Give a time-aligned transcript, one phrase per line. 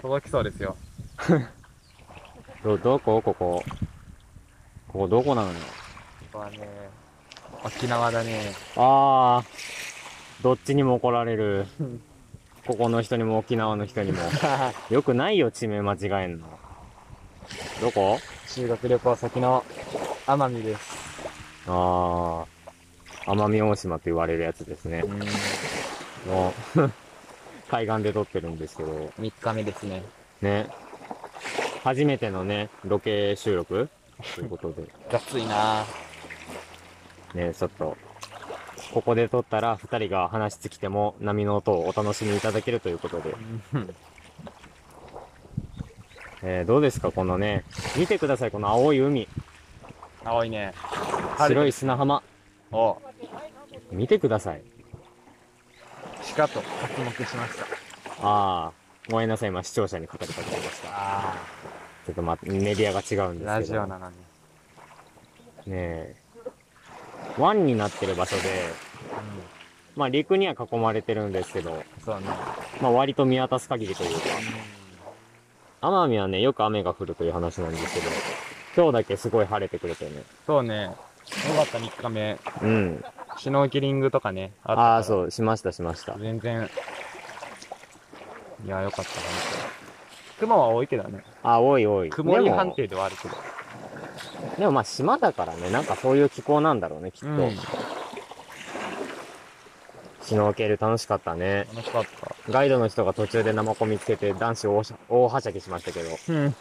[0.00, 0.76] 届きそうですよ。
[2.64, 3.22] ど、どこ？
[3.22, 3.64] ここ？
[4.88, 5.54] ここどこなのこ
[6.32, 6.58] こはね、
[7.64, 8.52] 沖縄だね。
[8.76, 11.66] あー、どっちにも怒られる。
[12.66, 14.18] ここの人にも沖縄の人にも。
[14.90, 16.46] よくないよ、地名間違えんの。
[17.80, 18.18] どこ？
[18.46, 19.64] 修学旅行先の
[20.26, 20.98] 奄美です。
[21.66, 22.46] あー、
[23.26, 25.02] 奄美大島と言われるやつですね。
[25.04, 26.92] うん。
[27.68, 30.02] の海岸で撮ってるんですけど、3日目ですね。
[30.40, 30.68] ね。
[31.84, 33.88] 初めてのね、ロケ収録？
[34.34, 35.84] ということで、がっついな。
[37.34, 37.96] ね、ちょっと、
[38.92, 43.34] ここで撮ったら二人が話し尽きても波の音をお楽しみいただけるということで、
[43.74, 43.94] うん。
[46.42, 47.64] えー、どうですかこのね、
[47.96, 49.28] 見てください、この青い海、
[50.24, 50.72] 青いね。
[51.38, 52.22] 白い砂浜、
[52.72, 52.96] お。
[53.92, 54.62] 見てください。
[56.28, 57.66] しかと着目しました。
[58.20, 60.88] あー、ごめんなさい、今視聴者に語りかけてました。
[60.90, 61.34] あ
[62.06, 63.48] ちょっとま、メディアが違うんですけど。
[63.48, 64.16] ラジオなのに。
[65.66, 66.16] ねえ、
[67.38, 68.42] 湾になってる場所で、
[69.96, 71.82] まあ陸には囲まれてるんですけど、うん。
[72.04, 72.26] そうね。
[72.80, 74.20] まあ割と見渡す限りというか、
[75.80, 78.06] 奄美はね、よく雨が降るという話なんですけど、
[78.76, 80.22] 今日だけすごい晴れてくれてね。
[80.46, 80.84] そうね。
[80.84, 80.90] よ
[81.56, 82.38] かった、3日目。
[82.62, 83.04] うん。
[83.38, 84.52] シュノーケリングとかね。
[84.64, 85.04] ああ。
[85.04, 86.16] そう、しましたしました。
[86.18, 86.68] 全然。
[88.64, 89.20] いや、よかった、本
[90.36, 91.24] 当雲は多いけどね。
[91.42, 92.10] あ、多い多い。
[92.10, 93.34] 曇り判定ではあるけど。
[94.58, 97.28] でもまあ島だからね、なんかそういう気候なんだろうね、きっと。
[97.28, 97.56] うん
[100.28, 101.66] シュノーケル楽しかったね。
[101.74, 102.52] 楽しかった。
[102.52, 104.66] ガイドの人が途中でナマコ見つけて男子
[105.08, 106.10] 大はしゃぎしましたけど。
[106.28, 106.54] うん。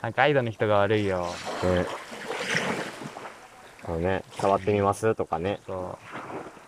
[0.00, 1.26] あガイドの人が悪いよ。
[1.64, 1.86] ね。
[3.86, 5.14] そうね、触ってみます？
[5.14, 5.60] とかね。
[5.66, 5.98] そ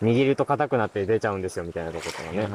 [0.01, 2.35] 握ると硬くなって出ちゃうんですよみたいなとことかう。
[2.35, 2.47] ね。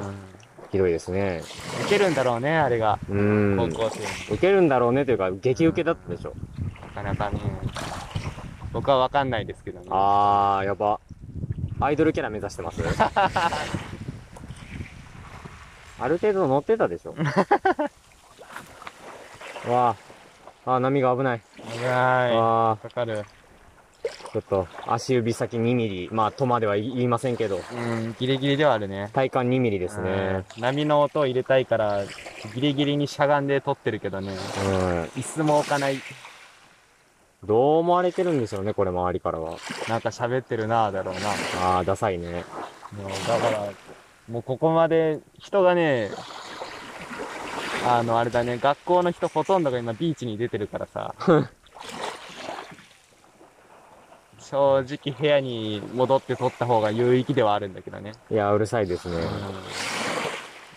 [0.70, 1.42] ひどいですね。
[1.80, 1.86] うん。
[1.86, 2.98] いけるんだろうね、あれが。
[3.10, 3.56] うーん。
[3.74, 4.06] 高校生に。
[4.28, 6.34] 受けるんだろうねというか、激受けだったでしょ。
[6.94, 7.40] なかなかね。
[8.72, 9.86] 僕はわかんないですけどね。
[9.90, 11.00] あー、やば。
[11.80, 12.80] アイドルキャラ目指してます？
[16.00, 17.14] ある程度乗ってたでしょ
[19.68, 19.96] わ
[20.64, 20.72] あ。
[20.72, 21.40] あー、波が危ない。
[21.72, 22.32] 危ない。
[22.36, 23.24] あかかる。
[24.04, 26.08] ー、ちょっと、足指先2ミリ。
[26.10, 29.10] まあ、とまでは言いませんけど、うん、ギリギリではあるね。
[29.12, 30.44] 体感2ミリですね。
[30.56, 32.04] うん波の音を入れたいから、
[32.54, 34.32] ギリギリにしゃがんで撮ってるけどね。
[34.32, 35.02] うん。
[35.16, 36.00] 椅子も置かない。
[37.44, 39.58] どう思われてるんでしょうね、これ周りからは。
[39.88, 41.20] なんか喋ってるなぁだろうな。
[41.78, 42.44] あー、ダサいね。
[42.96, 43.68] もうだから、
[44.28, 46.10] もうここまで人がね、
[47.84, 51.14] あの、あれだね、学校の人ほとんどが今ビーチに出てるからさ。
[54.52, 58.12] 正直部屋に戻って撮った方が有意義ではあるんだけどね。
[58.30, 59.16] いや、うるさいですね。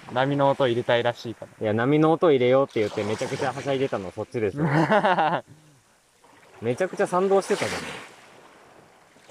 [0.09, 4.63] うん、波の音入れたいらしいかいや、波の音入れようって言ってめちゃくちゃはしゃいでたのそっちでしょ。
[4.63, 5.43] ら。
[6.61, 7.81] めちゃくちゃ賛同してたじゃん。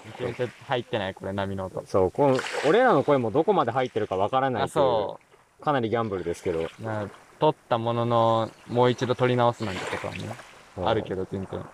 [0.05, 1.83] めちゃめちゃ入ってない、これ波の音。
[1.87, 2.39] そう、この、
[2.69, 5.21] 俺らの声もどこまで入ってるかわからないあ、っていうそ
[5.63, 6.61] かなりギャンブルですけど。
[6.61, 6.83] う。
[6.83, 7.09] な
[7.41, 10.37] 撮ったものの、もう一度撮り直すなんてことはね、
[10.85, 11.25] あるけど。
[11.25, 11.65] ど全然。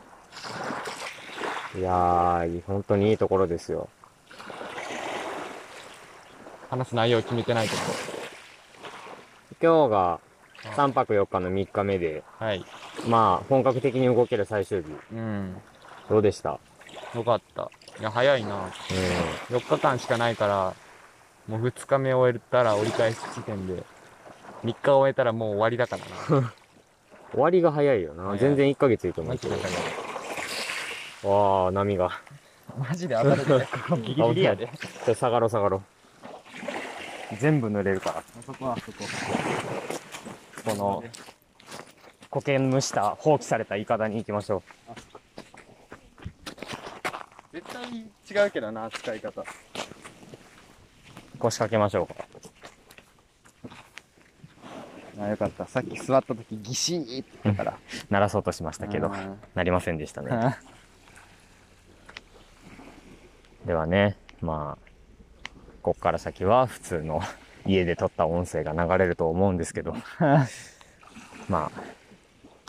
[1.77, 3.89] いやー、本当にいいところですよ。
[6.69, 7.81] 話す内容決めてないけど。
[9.63, 10.21] 今日が
[10.75, 12.65] 3泊4日の3日目で、はい。
[13.07, 14.89] まあ、本格的に動ける最終日。
[15.13, 15.57] うん。
[16.09, 16.59] どうでした？
[17.15, 17.71] よかった。
[18.01, 18.67] いや、早いな。
[19.51, 20.75] う4日間しかないから、
[21.47, 23.85] もう2日目終えたら折り返し地点で、
[24.65, 25.97] 3日終えたらもう終わりだか
[26.31, 26.47] らな。
[26.47, 26.53] ん。
[27.33, 28.37] 終わりが早いよな。
[28.37, 29.55] 全然1ヶ月いいと思マうけど。
[29.55, 30.10] ジで早い。
[31.23, 32.11] わー、波が。
[32.79, 33.67] マジで当たる
[34.03, 34.67] ギリギリやで。
[34.67, 34.73] ちょ
[35.03, 37.37] っと下がろう下がろう。
[37.37, 38.19] 全部濡れるから。
[38.19, 39.05] あそこはそこ。
[40.65, 41.05] この、
[42.31, 44.63] 苔蒸した放棄されたイカダに行きましょ
[47.53, 49.41] 絶対違うけどな、使い方。
[49.41, 49.45] う。
[51.39, 52.15] 腰掛けましょうか。
[55.21, 55.67] あ、よかった。
[55.67, 57.79] さっき座った時ギシーって言ったから。
[58.09, 60.31] 鳴らそうとしましたけど、うんなりませんでしたね。
[63.67, 65.51] ではね、まあ、
[65.83, 67.21] こっから先は普通の
[67.67, 69.95] 家で撮った音声が流れると思うんですけど、
[71.49, 71.83] まあ、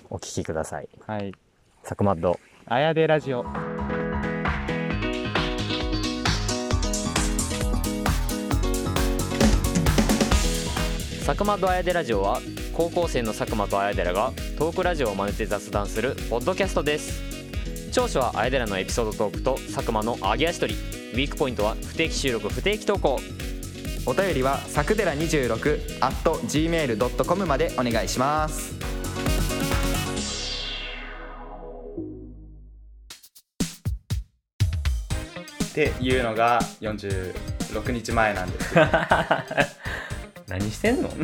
[0.10, 0.90] お聞きください。
[1.08, 1.34] はい。
[1.84, 2.38] サクマッド。
[2.66, 3.46] あやでラジオ。
[11.24, 12.42] サクマッドあやでラジオは
[12.74, 17.31] 高校生の佐久間とあやでらがトークラジオを真似て雑談するポッドキャストです
[17.92, 20.80] 長所はあやでらのエピソードトークと佐久間の揚げ足取り。
[21.14, 23.20] ウィークポイントは不定期収録不定期投稿。
[24.06, 26.16] お便りはさくでら26 at
[26.48, 28.76] gmail.com までお願いします。
[35.64, 38.74] っていうのが46日前なんです。
[38.74, 38.86] け ど
[40.48, 41.10] 何してんの？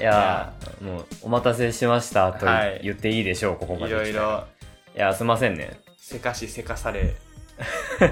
[0.00, 4.44] いやもうお待たせしましたとはい言っていいでしょう、ここまいで来たらろいろ
[4.94, 5.80] いやすいませんね。
[5.96, 7.14] せかしせかされ。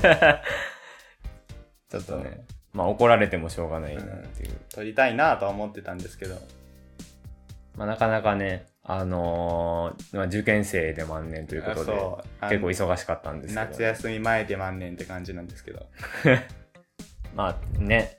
[1.91, 6.37] ちょっとねまあ怒られてもしょうがないなっていう、撮りたいなとは思ってたんですけど。
[7.77, 11.93] まあなかなかねあのーまあ、受験生で万年ということで
[12.49, 13.67] 結構忙しかったんですけど。
[13.67, 15.87] 夏休み前で万年って感じなんですけど。
[17.37, 18.19] まあね。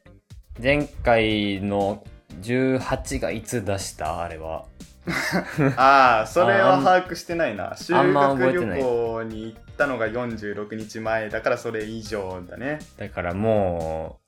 [0.62, 2.04] 前回の
[2.42, 4.66] 18がいつ出したあれは
[5.78, 7.76] ああそれは把握してないな。
[7.78, 12.80] 修学旅行に行ったのが46日前だからそれ以上だね。
[12.98, 14.20] だからも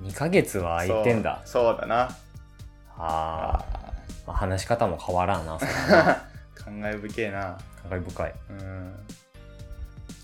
[0.00, 1.42] う2ヶ月は空いてんだ。
[1.44, 2.10] そうだな。
[2.96, 3.64] あ
[4.26, 5.58] あ、話し方も変わらんな
[6.54, 7.58] 感慨深いな。
[7.88, 8.30] 感慨深い。
[8.30, 9.06] いうん。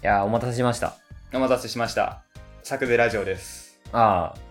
[0.03, 0.95] やお待たせしました。
[1.33, 2.23] お待たせしました。
[2.63, 3.81] 作でラジオです。
[3.93, 4.47] ああ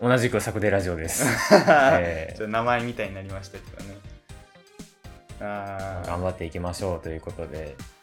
[0.00, 1.24] 同じく作でラジオです。
[1.54, 2.38] えー。
[2.38, 3.94] ちょっと名前みたいになりましたけどね。
[4.04, 4.09] あ
[5.40, 7.76] 頑張っていきましょうということで。
[7.78, 8.00] ー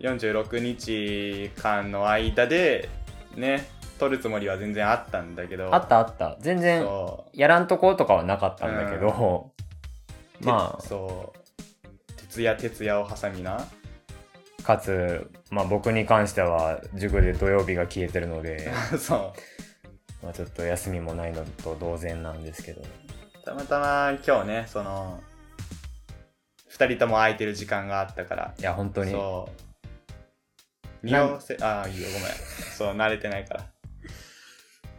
[0.00, 2.88] 46日間の間で
[3.36, 3.68] ね
[3.98, 5.74] 撮るつもりは全然あったんだけど。
[5.74, 6.36] あったあった。
[6.40, 6.86] 全然
[7.32, 9.50] やらんとことかはなかったんだけど、
[10.40, 12.20] まてそう。
[12.28, 13.58] 徹夜徹夜を挟みな。
[13.58, 13.66] あ
[14.62, 19.32] かつ、まあ、僕に関しては塾で土曜日が消えてるので、 そ
[20.22, 22.82] まあ、ちょっと休みもないのと同然なんですけど。
[22.82, 22.84] う
[23.48, 25.20] たまたま今日ねその
[26.70, 28.54] 2人とも空いてる時間があったから。
[28.58, 29.12] いや本当に。
[29.12, 29.48] そ
[31.02, 31.06] う。
[31.06, 32.28] 匂わせああいいよごめん。
[32.76, 33.66] そう慣れてないか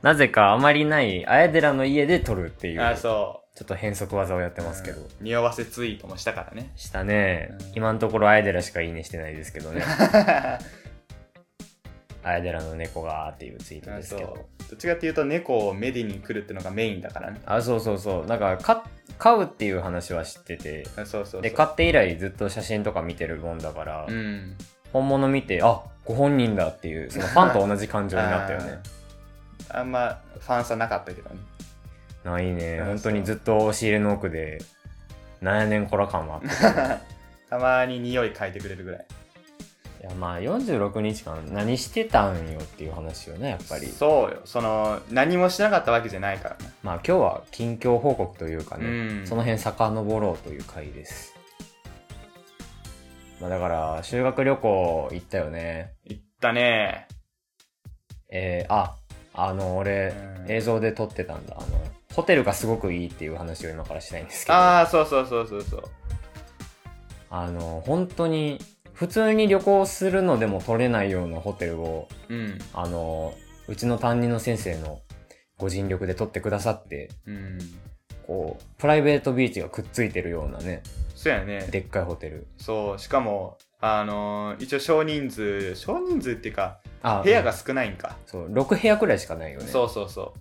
[0.01, 5.07] なぜかあまりないあやでらの家で撮るっていうらあちそょっと変則技をやってうますけど、うん。
[5.21, 6.71] 匂わせツイートもしたからね。
[6.75, 7.71] したね、うん。
[7.75, 9.83] 今のところあやでらしかいいねしてないですけどね
[12.24, 14.38] あやでらの猫がっていうツイートあですけど。
[14.69, 17.42] どっちかっていうと猫をめでに来るってのがメインだからね。
[17.45, 18.25] あそうそうそう。
[18.25, 18.86] なんかか
[19.18, 20.86] 飼うっていう話は知ってて。
[20.98, 24.57] あそうそうで買って以来ずっと写真とか見てるもんだから、うん。
[24.92, 28.80] 本物見てあご本人だっていうそのファンと同じ感情になったよね。
[29.69, 31.38] あんまファン差なかったけどね。
[32.24, 32.81] ないね。
[32.81, 34.60] あ本当にずっと押し入れの奥で
[35.42, 37.00] なんやねんこら感はあった
[37.50, 39.06] たまに匂い嗅いでくれるぐらい
[40.01, 43.87] いやまあ46日間何してたんよっていう話よねやっぱり。
[43.87, 44.39] そうよ。
[44.45, 46.71] その何もしなかったわけじゃないからね。
[46.83, 49.27] まあ今日は近況報告というかね、うん。
[49.27, 51.33] その辺遡ろうという回です。
[53.41, 55.95] まあだから修学旅行行ったよね。
[56.05, 57.07] 行ったね。
[58.31, 58.95] えー、あ
[59.33, 60.51] あの俺、うん。
[60.51, 61.57] 映像で撮ってたんだ。
[61.59, 61.67] あの
[62.13, 64.57] ホテルがすごくいいっていう話を今からしたいんですけど。
[64.57, 65.83] ああそうそうそうそうそう。
[67.29, 68.59] あの本当に
[68.99, 72.59] 普通に旅行するのでも取れないようなホテルをうん。
[72.73, 73.33] あの
[73.69, 74.99] うちの担任の先生の
[75.57, 77.59] ご尽力で取ってくださってうん。
[78.27, 80.83] こうプライベートビーチがくっついてるようなね
[81.15, 81.65] そうやね。
[81.71, 82.47] でっかいホテル。
[82.57, 89.67] そうしかもあのー一応少人数少人数っていうかあ部屋が少ないんか、そう6部屋くらいしかないよね。
[89.67, 90.33] そうそうそ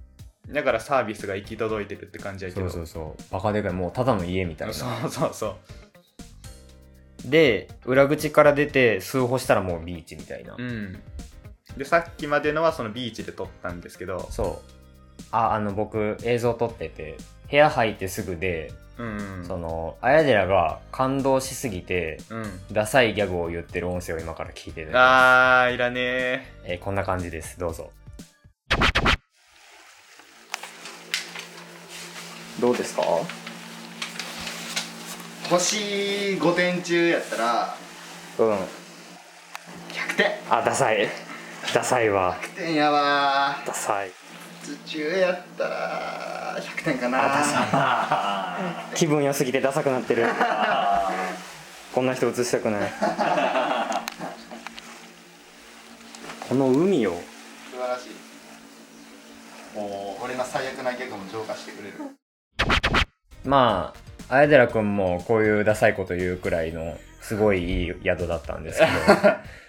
[0.51, 0.53] う。
[0.53, 2.69] だからサービスが行き届いてるって感じやけど。
[2.69, 3.33] そうそうそう。
[3.33, 4.75] バカでかいもうただの家みたいな。
[4.75, 5.55] そうそうそう
[7.25, 10.99] で裏口から出て数歩したらもうビーチみたいな、うん。
[11.77, 14.29] でさっきまでのはそのビーチで撮ったんですけど。
[14.31, 15.23] そう。
[15.33, 17.17] ああの僕映像撮ってて
[17.51, 19.45] 部屋入ってすぐで、うん。
[19.47, 22.61] そのあやでらが感動しすぎてうん。
[22.73, 26.43] ダサいギャグを言ってる音声を今から聞いていただきますあーいらねえ。
[26.65, 27.59] えーこんな感じです。
[27.59, 27.91] どうぞ。
[32.61, 33.03] どうですか？
[35.49, 37.75] 星5点中やったら
[38.39, 38.55] うん。
[38.55, 38.59] 100
[40.17, 40.31] 点。
[40.51, 41.09] あダサい。
[41.75, 42.37] ダサいわ。
[42.43, 43.57] 100点やわ。
[43.67, 44.11] ダサい。
[44.63, 48.59] 途中やったら100点かな。
[48.95, 50.27] 気分良すぎてダサくなってる。
[51.95, 52.93] こんな人映したくない。
[56.47, 57.13] この海を。
[57.71, 58.09] 素晴らし
[59.75, 59.79] い。
[59.79, 61.95] もう俺の最悪なギャグも浄化してくれる。
[63.45, 68.91] まあ綾寺君もこういうダサいこと言うくらいのすごいいい宿だったんですけど。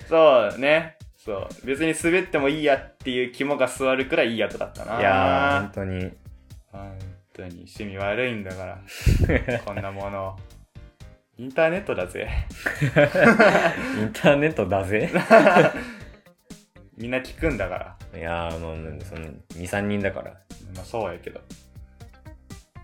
[0.50, 0.98] そうね。
[1.18, 1.66] そう。
[1.66, 5.00] 別に滑ってもいいやっていう肝が据わるくらいいい宿だったな。
[5.00, 6.12] いやー本当に。
[6.72, 7.00] 本
[7.34, 8.80] 当に趣味悪いんだから。
[9.66, 10.38] こんなもの。
[11.38, 12.28] インターネットだぜ。
[13.98, 15.10] インターネットだぜ。
[16.98, 18.20] みんな聞くんだから。
[18.20, 20.32] いやーもうその23人だから。
[20.76, 21.40] まあそうやけど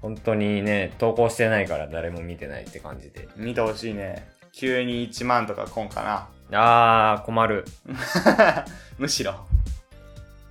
[0.05, 3.27] 本当にね投稿してないから誰も見てないって感じで。
[3.37, 4.29] 見てほしいね。
[4.53, 8.65] 急に1万とか来んかあー困る、な
[8.99, 9.31] むしろ。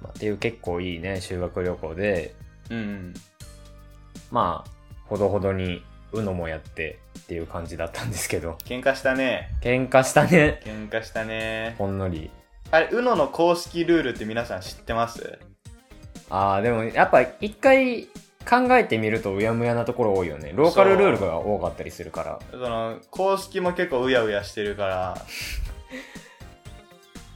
[0.03, 2.35] まあ、っていう結構いいね修学旅行で。
[2.69, 3.15] うんうん。
[4.33, 4.71] まあ
[5.07, 8.59] ほどほどに UNO もやってっていう感じだったんですけど。
[8.65, 9.51] 喧嘩したね。
[9.63, 10.63] 喧嘩したね。
[10.65, 11.77] 喧嘩したね。
[11.79, 12.29] ほんのり。
[12.73, 15.39] あれ UNO の公式ルールって皆さん知ってます？
[16.29, 18.09] ああでもやっぱ一回
[18.49, 20.53] 考えてみるとうやむやなところ多いよね。
[20.55, 22.39] ローカルルールが多かったりするから。
[22.51, 24.97] その公式も結構うやうやしてるから。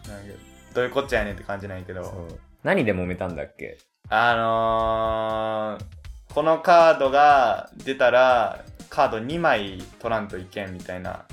[0.09, 0.33] なんか
[0.75, 2.05] どういうこっちゃやねんって感じなんやけど。
[2.05, 2.15] そう。
[2.63, 3.79] 何で揉めたんだっけ？
[4.11, 11.25] あのー、このカードが出たらカード2枚取らんといけんみたいな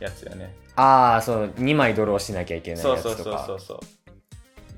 [0.00, 0.54] やつよね。
[0.76, 1.46] ああそう。
[1.56, 3.80] 2枚ドローしなきゃいけないそうそうやつとかそうそうそ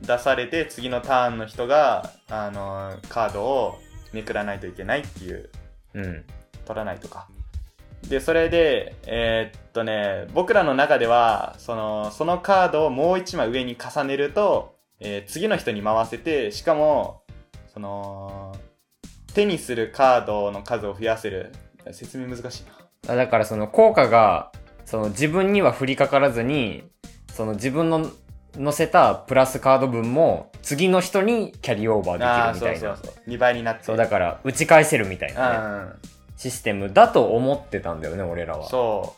[0.02, 0.06] う。
[0.06, 3.78] 出されて次のターンの人が、あのーカードを
[4.12, 5.50] めくらないといけないっていう
[5.94, 6.24] うん。
[6.64, 7.28] 取らないとか。
[8.08, 17.22] でそれでえーっとね僕らの中ではそのそのカードをもう1枚上に重ねると、えー次の人に回せてしかも
[17.72, 18.56] その
[19.34, 21.52] 手にするカードの数を増やせる。
[21.90, 23.12] 説明難しいな。
[23.12, 24.52] あだからその効果が
[24.84, 26.84] その自分には降りかからずに
[27.32, 28.08] その自分の
[28.56, 32.94] 乗せたプラスカード分も次の人にキャリーオーバーあできるみたいな。
[32.94, 33.30] ーそうそうそう。
[33.30, 35.58] 2倍になってそうだから打ち返せるみたいなね。
[35.58, 35.92] うん。
[36.36, 38.68] システムだと思ってたんだよね俺らは。
[38.68, 39.16] そ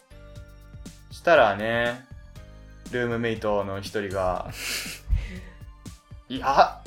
[1.10, 1.14] う。
[1.14, 2.04] したらね
[2.92, 4.50] ルームメイトの一人が
[6.28, 6.80] いや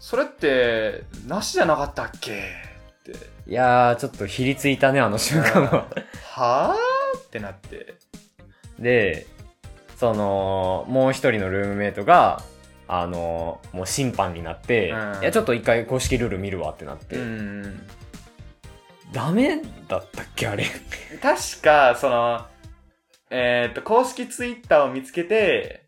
[0.00, 2.32] それってなしじゃなかったっけ？
[2.32, 2.34] っ
[3.04, 3.12] て。
[3.50, 5.86] いやーちょっとひりついたねあの瞬間は。
[6.24, 6.76] はあ
[7.18, 7.94] ってなって。
[8.78, 9.26] で
[10.02, 12.42] そのもう一人のルームメイトが
[12.88, 15.22] あのもう審判になって、うん。
[15.22, 17.86] いやちょっと一回公式ルール見るわってなって、うん。
[19.12, 20.64] ダメだったっけあれ？
[21.22, 22.44] 確かその
[23.30, 25.84] えーっと公式ツイッターを見つけて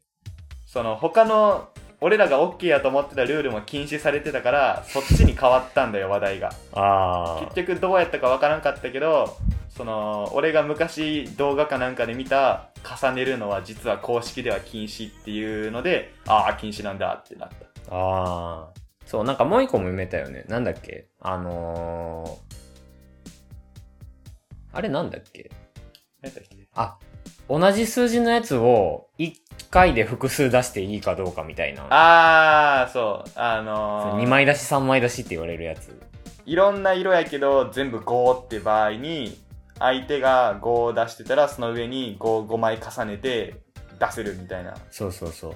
[0.64, 6.52] その他の俺らが OK やと思ってたルールも禁止されてたからそっちに変わったんだよ話題が。
[6.72, 9.36] あ結局どうやったかわからんかったけど
[9.76, 12.68] その俺が昔動画かなんかで見た
[13.00, 17.94] 重ねるのは実は公式では禁止っていうのでああ禁止なんだってなった。
[17.94, 18.68] ああ
[19.04, 20.44] そうなんかもう一個も読めたよね。
[20.48, 21.08] なんだっけ？
[21.20, 25.50] あのー、あれなんだっけ？
[26.22, 26.68] 何だっけ？
[26.74, 26.96] あ
[27.48, 29.34] 同じ数字のやつを1
[29.70, 31.82] 回で複数出していいかどうかみたいな。
[31.90, 33.30] ああそう。
[33.34, 36.00] あのー、2枚出し3枚出しって言われるやつ。
[36.46, 39.42] いろんな色やけど全部5って場合に
[39.78, 43.56] 相手が5を出してたらその上に55枚重ねて
[43.98, 44.74] 出せるみたいな。
[44.90, 45.54] そうそうそう。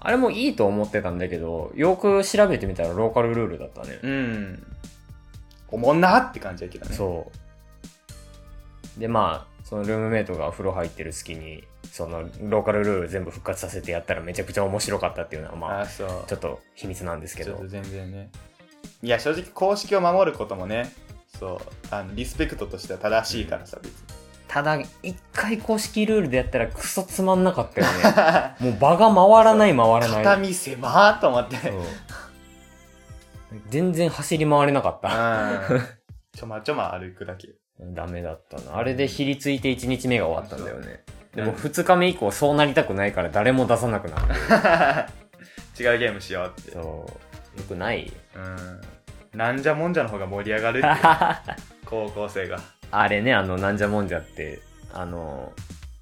[0.00, 4.66] あれもいいと思ってたんだけどよく調べてみたらローカルルールだったね、うん。
[5.68, 6.96] おもんなって感じやけどね。
[6.96, 7.30] そ
[8.96, 9.00] う。
[9.00, 17.52] でまあそのルームメイトが風呂入ってる隙にそのローカルルール全部復活させてやったらめちゃくちゃ面白かったっていうのはまあちょっと秘密なんですけど。
[17.52, 18.30] ちょっと全然ね。
[19.02, 20.92] いや正直公式を守ることもね
[21.38, 21.58] そう
[21.90, 24.22] あのリスペクトとしては正しいからさ別に。
[24.48, 28.54] ただ一回公式ルールでやったらクソつまんなかったよね。
[28.70, 30.24] もう場が回らない回らない。
[30.24, 31.56] 肩身狭ーと思って。
[33.68, 35.68] 全然走り回れなかった。
[35.70, 35.80] うん。
[36.36, 37.48] ちょまちょま歩くだけ。
[37.80, 38.76] ダメだったな。
[38.76, 41.02] あれでひりついて1日目が終わったんだよね。
[41.34, 45.06] でもうん2日目以降そうなりたくないから誰も出さなくなっ
[45.74, 46.72] て 違うゲームしようって。
[46.72, 47.06] そ
[47.56, 47.58] う。
[47.58, 48.12] よくない。
[48.34, 48.80] うん
[49.34, 50.96] なんじゃもんじゃの方が盛り上がるっていう
[51.86, 52.60] 高校生が
[52.90, 54.60] あれね、あの、なんじゃもんじゃって、
[54.92, 55.52] あの、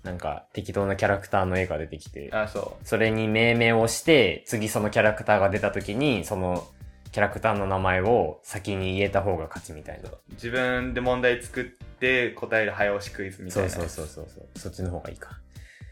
[0.03, 6.67] なんか適当なキャラクターの絵が出てきて、あそそれに命名をして、次そのキャラクターが出た時に、その
[7.13, 10.09] キャラクターの名前を先に言えた方が勝ちみたいな。
[10.09, 14.59] う自分で問題作って答える早押しクイズみたいなそうそうそうそうそう。
[14.59, 15.39] そっちの方がいいか。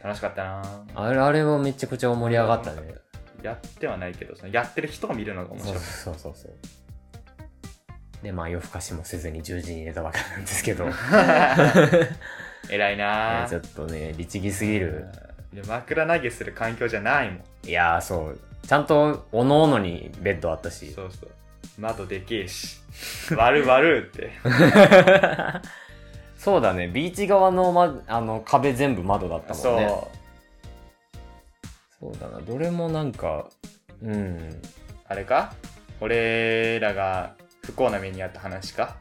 [0.03, 2.95] 楽しかったなあれ、あれはめちゃくちゃ盛り上がったね。
[3.43, 6.53] やってはないけどやってる人が見るのが面そう白いそうそうそう。
[8.23, 10.87] で、まあ夜更かしもせずに10時に寝たわけなんですけど、
[12.71, 15.07] 偉いなちょっとね、律儀すぎる。
[15.53, 18.39] で枕投げする環境じゃないもんいやーそう。
[18.67, 20.93] ちゃんと、おのおのにベッドあったし。
[20.93, 21.31] そうそう
[21.79, 22.81] 窓でけえし
[23.37, 24.33] 割る割るって
[26.37, 26.89] そうだね。
[26.89, 29.89] ビーチ側の,、ま、あの壁全部窓だったもんね。
[32.01, 32.41] そうそうだな。
[32.41, 33.49] どれもなんか、
[34.03, 34.61] うん。
[35.07, 35.53] あれか？
[36.01, 37.35] 俺らが
[37.69, 38.97] 不幸な目にあった話か？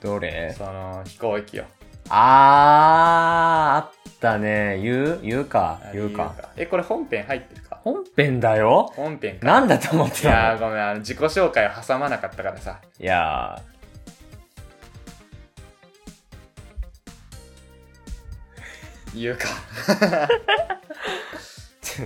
[0.00, 0.54] どれ？
[0.56, 1.64] その飛行機よ
[2.08, 4.80] あー、あったね。
[4.80, 5.20] 言う？
[5.20, 5.80] 言うか。
[5.92, 6.36] 言うか。
[6.56, 7.80] えこれ本編入ってるか？
[7.82, 9.46] 本編だよ本編か。
[9.46, 12.80] なんだと思っていやーごめん、あの、自己紹介を挟まなかったからさ。
[13.00, 13.60] いや
[19.16, 19.48] 言うか。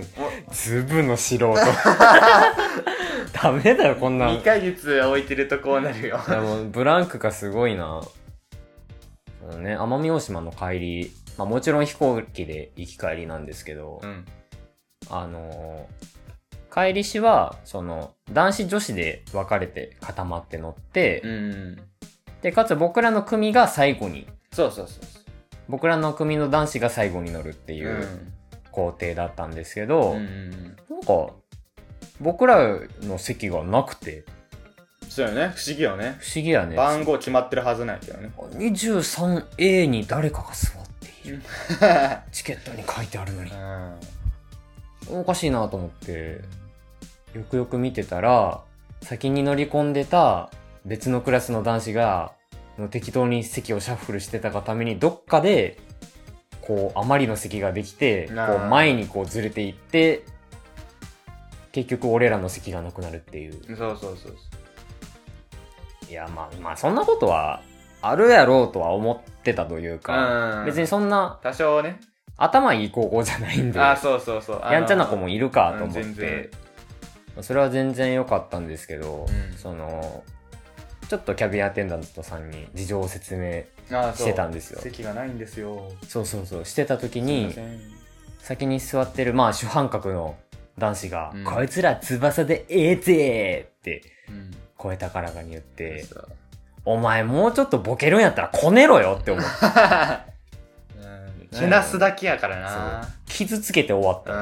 [0.01, 1.55] ー、 ズブの素人。
[3.33, 4.39] ダメだよ、こんなの。
[4.39, 6.19] 2ヶ月置いてるとこうなるよ。
[6.27, 8.01] でも、ブランクがすごいな。
[9.41, 14.25] そのね、奄美大島の帰り、まあもちろん飛行機で行き帰りなんですけど、うん。
[15.09, 16.15] あのー
[16.75, 21.77] 帰りしは、その、男子女子で分かれて固まって乗って、うん。
[22.41, 25.19] で、かつ僕らの組が最後に、そうそうそうそ。
[25.69, 28.33] 僕らの組の男子が最後に乗るっていうう
[28.75, 30.17] 工程だったんですけど、うん。
[30.17, 31.33] うんうんなんか、
[32.19, 34.25] 僕らの席がなくて、
[35.09, 35.53] そうよね。
[35.55, 36.17] 不思議よね。
[36.19, 36.75] 不思議やね。
[36.75, 38.31] 番号決まってるはずなんやけどね。
[38.51, 41.41] 23A に誰かが座っている。
[42.31, 43.51] チケットに書いてあるのに。
[45.09, 46.41] おかしいなと思って、
[47.33, 48.61] よくよく見てたら、
[49.01, 50.49] 先に乗り込んでた
[50.85, 52.33] 別のクラスの男子が、
[52.77, 55.77] の適当に席をシャッフルしてたがために、どっかで、
[56.65, 60.23] こう、余りの席ができて、こう、前にこうずれていって、
[61.71, 63.53] 結局俺らの席がなくなるっていう。
[63.67, 64.33] そうそうそうそう。
[66.09, 67.61] いや、まあ、まあ、そんなことは、
[68.01, 71.99] あるやろうとは思ってたというか、うん別にそんな多少ね。
[72.37, 74.61] 頭いい高校じゃないんで、あ、そうそうそう。
[74.71, 76.51] やんちゃな子もいるかと思って、
[77.41, 80.23] それは全然良かったんですけど、うんその、
[81.09, 85.91] ちょっとキャビンアテンダントさんに事情を説明してたんですよ席がないんですよ。
[86.07, 87.53] そうそうそうしてた時に
[88.39, 90.35] 先に座ってるまあ主犯格の
[90.77, 94.51] 男子が「うんこいつら翼でええぜ!」ってうん。
[94.77, 96.27] 声高らかに言ってそう
[96.85, 99.49] 「お前もうちょっとボケるんやったらこねろよ!」って思って
[101.53, 103.07] うんけなすだけやからな。
[103.27, 104.33] 傷つけて終わっうた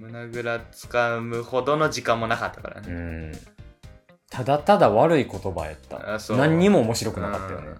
[0.00, 0.02] ん。
[0.12, 2.86] 胸ぐらつかむほどの時間もなかったからね。
[2.88, 3.32] うん
[4.28, 7.78] ただただ悪い言葉やった何にも面白くなかったよねうん。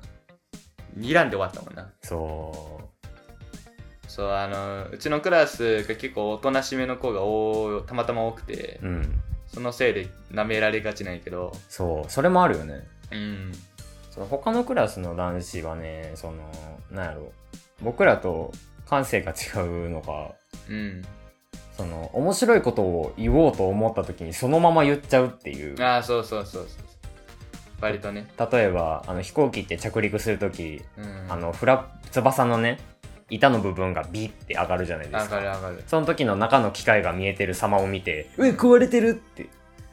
[0.97, 1.91] 睨んで終わったもんな。
[2.03, 13.53] そうそう、あの、うちのクラスが結構おとなしめの子が多いたまたま多くて、うんそのせいで舐められがちなんやけど、そうそれもあるよねうん。
[14.11, 16.51] その他のクラスの男子はねその
[16.91, 17.33] なんやろ
[17.81, 18.53] 僕らと
[18.89, 20.33] 感性が違うのか
[20.69, 21.03] うん。
[21.77, 26.86] その面白いことを言おうと思った時にそのまま言っちゃうっていうああ、そうそうそうそう。
[27.81, 28.27] 割とね。
[28.53, 31.27] 例えばあの飛行機って着陸する時、うん。
[31.29, 32.79] あのフラ翼のね
[33.29, 35.85] 板の部分がビッて上がるじゃないです上がるか上がる。
[35.87, 39.49] その時の中の機械が見えてる様を見て「え壊れてる!」って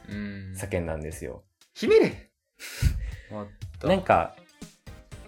[0.08, 0.54] うん。
[0.56, 1.42] 叫んだんですよ
[1.74, 2.30] ひねれ。
[3.88, 4.34] なんか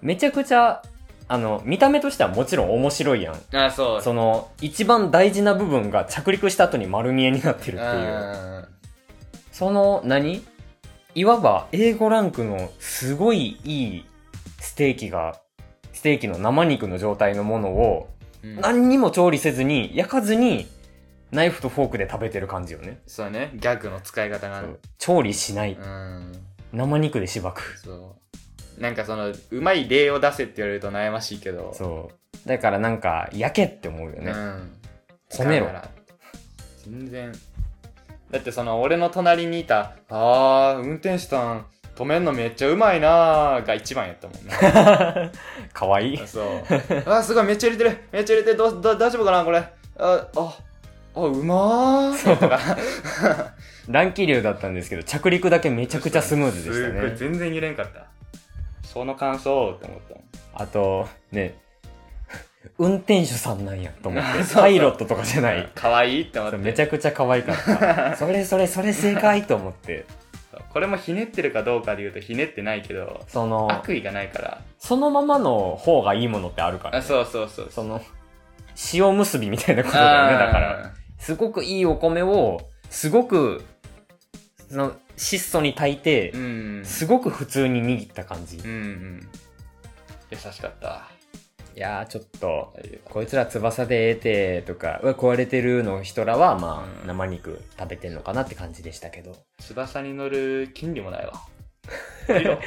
[0.00, 0.82] めちゃくちゃ
[1.28, 4.02] あの見た目としてはもちろん面白いやんあ、そう。
[4.02, 8.68] その一番大事な部分が着陸した後に丸見えになってるっていううん
[9.50, 10.46] その何
[11.16, 14.04] いわば A5 ランクのすごいいい
[14.60, 15.40] ステーキが
[15.94, 18.10] ステーキの生肉の状態のものを
[18.42, 20.66] うん何にも調理せずに焼かずに
[21.30, 23.50] ナイフとフォークで食べてる感じよねそうね。
[23.54, 24.62] ギャグの使い方が
[24.98, 26.32] 調理しないうん。
[26.74, 28.18] 生肉でしばくそ
[28.78, 28.80] う。
[28.80, 31.72] なんかその、うまい例を出せって言われると悩ましいけど。
[31.74, 32.10] そ
[32.44, 34.70] うだからなんか焼けって思うよね、うん。
[35.30, 35.68] 褒めろ
[36.84, 37.32] 全然。
[38.30, 45.32] だってその、俺の隣にいた、あー、運転手さん、止めんのめっちゃうまいなーが一番やったもんね。
[45.72, 46.44] かわいいそう。
[46.44, 47.98] あー、すごい、めっちゃ入れてる。
[48.12, 48.56] めっちゃ入れてる。
[48.56, 49.58] どう、どう大丈夫かなこれ。
[49.58, 50.58] あ、あ、
[51.14, 52.38] あ、うまー。
[52.38, 52.58] とか。
[53.88, 58.06] 乱気流だったんですけど着陸だけめちゃくちゃスムーズでしたね全然揺れんかった。
[58.82, 60.00] その感想って思っ
[60.54, 60.62] た。
[60.62, 61.54] あとね
[62.78, 66.58] 運転手さんなんやと思って そうそうパイロットとかじゃない可愛いって思って。
[66.58, 70.04] めちゃくちゃ可愛かったそれそれそれ正解と思って
[70.72, 74.60] これもひねってるかどうかで言うとひねってないけど、その悪意がないから。
[74.78, 77.68] そのままの方がいいものってあるから、あ、ね、そうそうそう。
[77.70, 78.02] その
[78.92, 83.64] 塩結びみたいなことだよねだからすごくいいお米をすごく
[84.70, 86.82] その質素に炊いてう、ん。
[86.84, 89.28] すごく普通に握った感じ、うんうん。
[90.30, 91.08] 優しかった。
[91.76, 101.34] いやーちょっとこいつら翼でええてとかうわ壊れてるの人らはまあ、うん生肉食べてんのかなって感じでしたけど翼に乗る権利もないわ。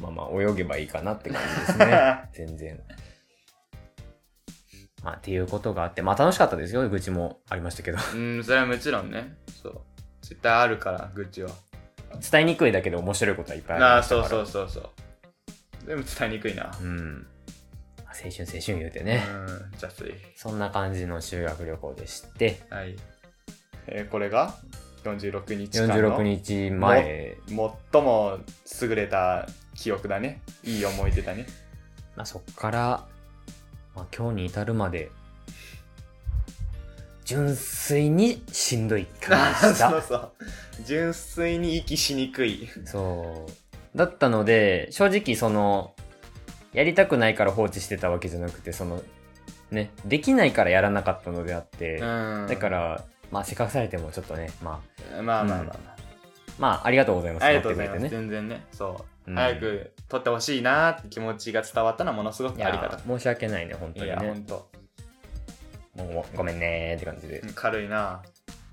[0.00, 2.80] まあまあ泳げばいいかなって感じですね 全然
[5.02, 9.36] まあっていうことがあってまあ楽しかったですよ愚痴もありましたけど うん、それはもちろんね。
[9.60, 9.80] そう。
[10.22, 11.50] 絶対あるから、愚痴は。
[12.30, 14.80] 伝えにくいだけで面白いことはいっぱいありあそうそうそうそ
[15.84, 15.86] う。
[15.86, 16.70] でも伝えにくいな。
[16.80, 17.26] うん
[18.12, 19.24] 青春青春言うてね。
[19.28, 20.14] うん、雑い。
[20.36, 22.96] そんな感じの修学旅行でして、はい。
[23.86, 24.54] えーこれが
[25.04, 28.38] 46日間の46日前、最も
[28.82, 30.42] 優れた記憶だね。
[30.62, 31.46] いい思い出だね。
[32.16, 32.78] まあ、そっから、
[33.94, 35.10] まあ、今日に至るまで、
[37.24, 40.02] 純粋にしんどい感じでし そうた。
[40.02, 40.32] そう。
[40.84, 42.68] 純粋に息しにくい。
[42.84, 43.46] そ
[43.94, 43.96] う。
[43.96, 45.94] だったので、正直その、
[46.72, 49.02] やりたくないから放置してたわけじゃなくて、その、
[49.70, 54.80] ね、できないからやらなかったのであって、うんだから、まあ、せっかくされてもちょっとね、ま
[55.18, 56.00] あ、まあまあまあまあ。
[56.58, 57.44] まあ、ありがとうございます。
[57.44, 58.02] ありがとうございます。
[58.02, 58.08] ね。
[58.08, 58.66] 全然ね。
[58.72, 59.30] そう。
[59.30, 64.00] うん早く撮ってほしいなって気持ちが伝わったのはものすごいくありがたや、申し訳ないね、本い。
[64.00, 64.40] いや、当にねほ。
[64.40, 64.70] んと。
[65.96, 67.42] もうごめんねーって感じで。
[67.54, 68.22] 軽いな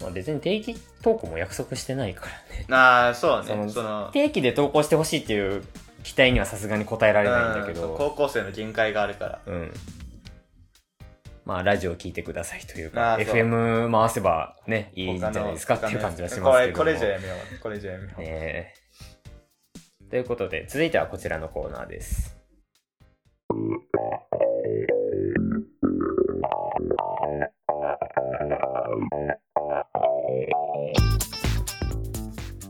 [0.01, 2.65] まあ、別に定期投稿も約束してないからね。
[2.69, 3.47] ああ、そうね。
[3.47, 5.63] そのその、定期で投稿してほしいっていう
[6.07, 9.41] 期待にはさすがに応えられないんだけうんそうど、高校生の限界があるから。
[9.45, 9.73] うん。
[11.43, 16.51] まあ、ラジオ聞いてくださいというあか、FM 回せばね、いいんじゃないですかっていう感じはしますけども。
[16.51, 17.59] これ、これじゃやめよう。
[17.59, 18.21] これじゃやめよう。
[18.21, 18.73] ねえ
[20.09, 22.37] ということで、続いてはこちらのコーナーです。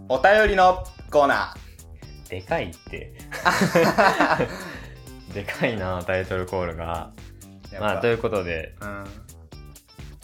[0.10, 1.54] お便りのコーナ
[2.30, 3.13] でかいって。
[3.44, 4.48] ー。
[5.34, 7.12] でかいな、タイトルコールが。
[7.80, 9.06] まあ、ということで、うん。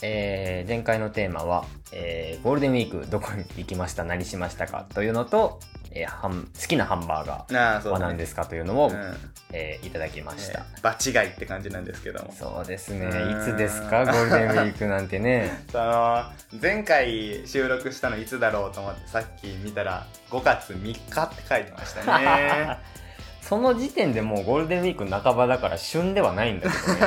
[0.06, 5.60] えー前回のテーマは、えーゴールデンウィークどこに行きました何しましたかというのと、
[5.92, 8.00] えー好きなハンバーガなあ、そう、ね。
[8.00, 9.14] ーは何ですかというのを、うん。
[9.54, 12.34] えーいただきました、ね場違いって感じなんですけども。
[12.38, 13.06] そうですね。
[13.06, 13.42] うん。
[13.42, 15.64] いつですかゴールデンウィークなんてね。
[15.72, 16.24] その
[16.62, 22.78] 前回収録したのいつだろうと思ってさっき見たら5月3日って書いてましたね。
[23.42, 27.00] その時点でもうゴールデンウィーク半ばだから旬ではないんだけどね。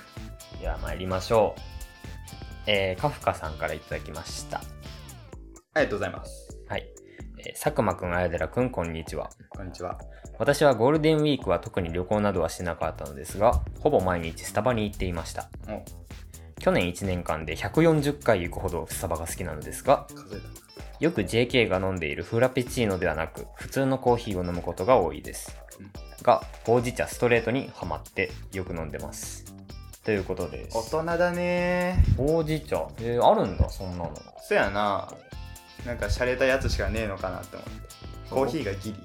[0.60, 1.71] では参りましょう
[2.66, 6.86] えーカフカさんからいただきましたありがとうございますはい、
[7.38, 9.30] えー佐久間くん、あやでらくん、こんにちは。
[9.48, 9.98] こんにちは
[10.38, 15.48] 私はゴールデンウィークは特に旅行などはしなかったのですが、ほぼ毎日スタバに行っていました。
[15.68, 15.84] お
[16.60, 25.90] 去年1年間で140回行くほどスタバが好きなのですが、数えよく JK が飲んでいるフラペチーノではなく、普通のコーヒーを飲むことが多いですうん。
[26.22, 29.44] が、ほうじ茶ストレートにハマってよく飲んでます。
[30.04, 30.88] ということでた大す。
[30.90, 34.12] 人だねほうじ茶えー、あるんだ、そんなの。
[34.42, 35.08] そやな
[35.86, 37.72] なんか洒落たやつしかねえのかなって思って
[38.30, 38.96] コーヒーがギリ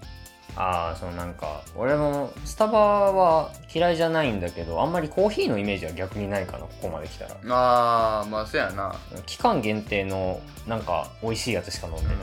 [0.56, 2.80] ああ、そのなんか、俺もスタバ
[3.12, 7.32] は嫌いじゃないんだけど、あんまりコーヒーのイメージは逆にないかな、ここまで来たら。
[7.50, 8.96] あーまあそやな
[9.28, 12.16] 期間限定のなんか美味しいやつしか飲んでない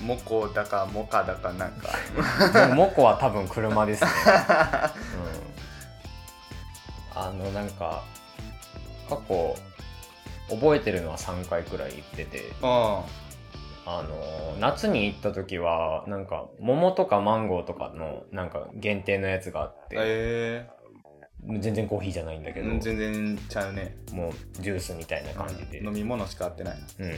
[0.00, 1.88] モコだかモカだかなんか
[2.68, 4.10] もモコは多分車ですね。
[4.16, 5.53] うん。
[7.14, 8.02] あの、なんか、
[9.08, 9.56] 過去、
[10.50, 13.02] 覚えてるのは3回くらい行ってて、うん
[13.86, 20.70] あの、夏に行った時は、なんか、桃とかマンゴーとかの、なんか、限定のやつがあって、え。
[21.46, 23.96] 全然コーヒーじゃないんだけど、ー、全然ちゃうね。
[24.12, 25.84] もうジュースみたいな感じで。
[25.84, 26.78] 飲み物しか合ってない。
[27.00, 27.12] うん。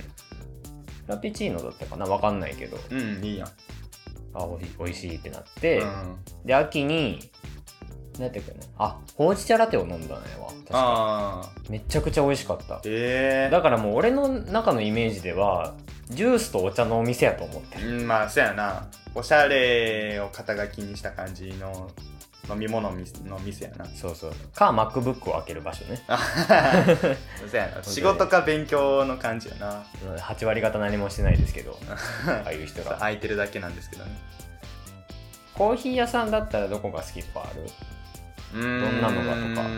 [1.06, 2.06] ラペチーノだったかな？
[2.06, 3.48] わかんないけど、うんいいやん。
[4.35, 6.18] あ、おいしいおいしいってなって、うん。
[6.44, 7.20] で、秋に、
[8.18, 8.46] 何やっけな
[8.79, 10.46] あ、ほうじ茶ラテを飲んだのよ。
[10.48, 10.79] 確か。
[10.79, 12.81] ああめちゃくちゃ美味しかった。
[12.85, 15.74] ええだからもう俺の中のイメージでは、
[16.11, 17.98] ジュースとお茶のお店やと思ってる。
[17.98, 21.90] うんまあそやなおしゃれを肩書きにした感じの
[22.48, 22.96] 飲み物の
[23.44, 24.33] 店やなそうそう。
[24.55, 26.00] か、MacBook を開ける場所ね。
[27.50, 29.85] そやな 仕事か勉強の感じやな
[30.18, 31.76] 8割方何もしてないですけど、
[32.26, 32.96] ああいう人が。
[32.98, 34.11] 空いてるだけなんですけどね
[35.55, 37.66] コーヒー屋さんだったらどこが好きとかある？
[38.52, 39.68] どんなのがとか。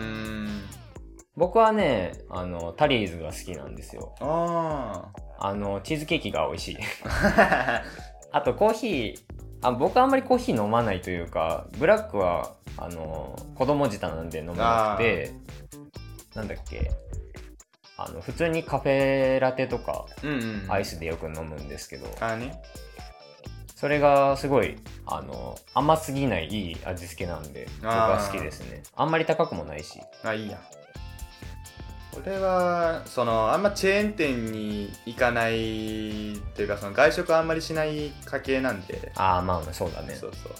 [1.35, 4.13] 僕はね、あの、タリーズが好きなんですよ。
[4.19, 6.77] ああの、チーズケーキが美味しい。
[7.05, 7.83] あ
[8.31, 9.19] あとコーヒー、
[9.61, 15.31] あ僕はあんまりコーヒー飲まないというか、ブラックは、あの、子供舌なんで飲めなくて、
[16.35, 16.91] なんだっけ、
[17.97, 22.61] あの、普通にカフェラテとか、うんうんアイスでよく飲むんですけど、あね
[23.79, 28.83] それがすごい、あの、甘すぎないいい味付けなんで、僕は好きですね。
[28.93, 30.01] あんまり高くもないし。
[30.21, 30.59] あいいやん
[32.17, 40.15] 俺はそのあんまチェーン店に行かないっていうかその外食あんまりしない家系なんでああ、まあそうだね。
[40.15, 40.53] そうそう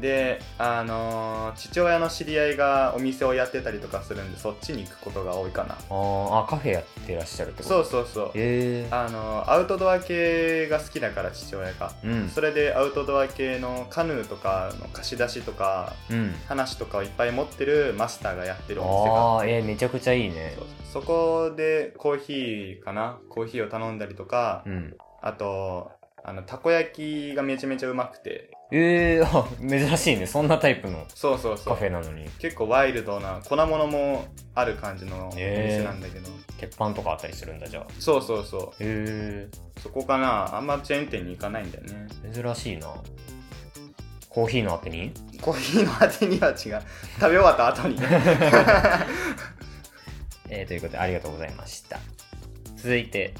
[0.00, 5.74] であのー父親の知り合いがお店をやってたりとかするんでそっちに行くことが多いかな。
[5.74, 7.84] あーあカフェやってらっしゃるってこと？
[7.84, 8.26] そうそうそう。
[8.34, 11.92] へえあのーアウトドア系が好きだから父親が。
[12.04, 12.28] うん。
[12.28, 16.34] それでアウトドア系のカヌーとかの貸し出しとかうん。
[16.46, 20.54] 話とかをいっぱい持ってるマスターがやってるお店がああえー、めちゃくちゃいいね。
[20.56, 21.02] そう。
[21.02, 23.18] そこでコーヒーかな？
[23.28, 24.96] コーヒーを頼んだりとか、うん。
[25.22, 25.90] あと
[26.24, 30.26] あのたこ焼きがめちゃめちゃうまくてえー、あ珍しいね。
[30.26, 31.74] そんなタイプのそうそうそう。
[31.74, 32.28] カフェなのに。
[32.38, 37.86] 結構ワイルドな粉物もある感じのお店なんだけど、鉄板とかあったりするんだじゃあ。
[38.00, 40.56] そうそうそへえうそこかな。
[40.56, 42.08] あんまチェーン店に行かないんだよね。
[42.32, 42.92] 珍しいな。
[44.28, 45.12] コーヒーのあてに？
[45.40, 46.54] コーヒーのあてには違う。
[46.56, 46.82] 食べ
[47.20, 48.00] 終わった後に。
[48.00, 48.06] ね
[50.48, 51.98] えー、ということでありがとうございました。
[52.76, 53.34] 続いて。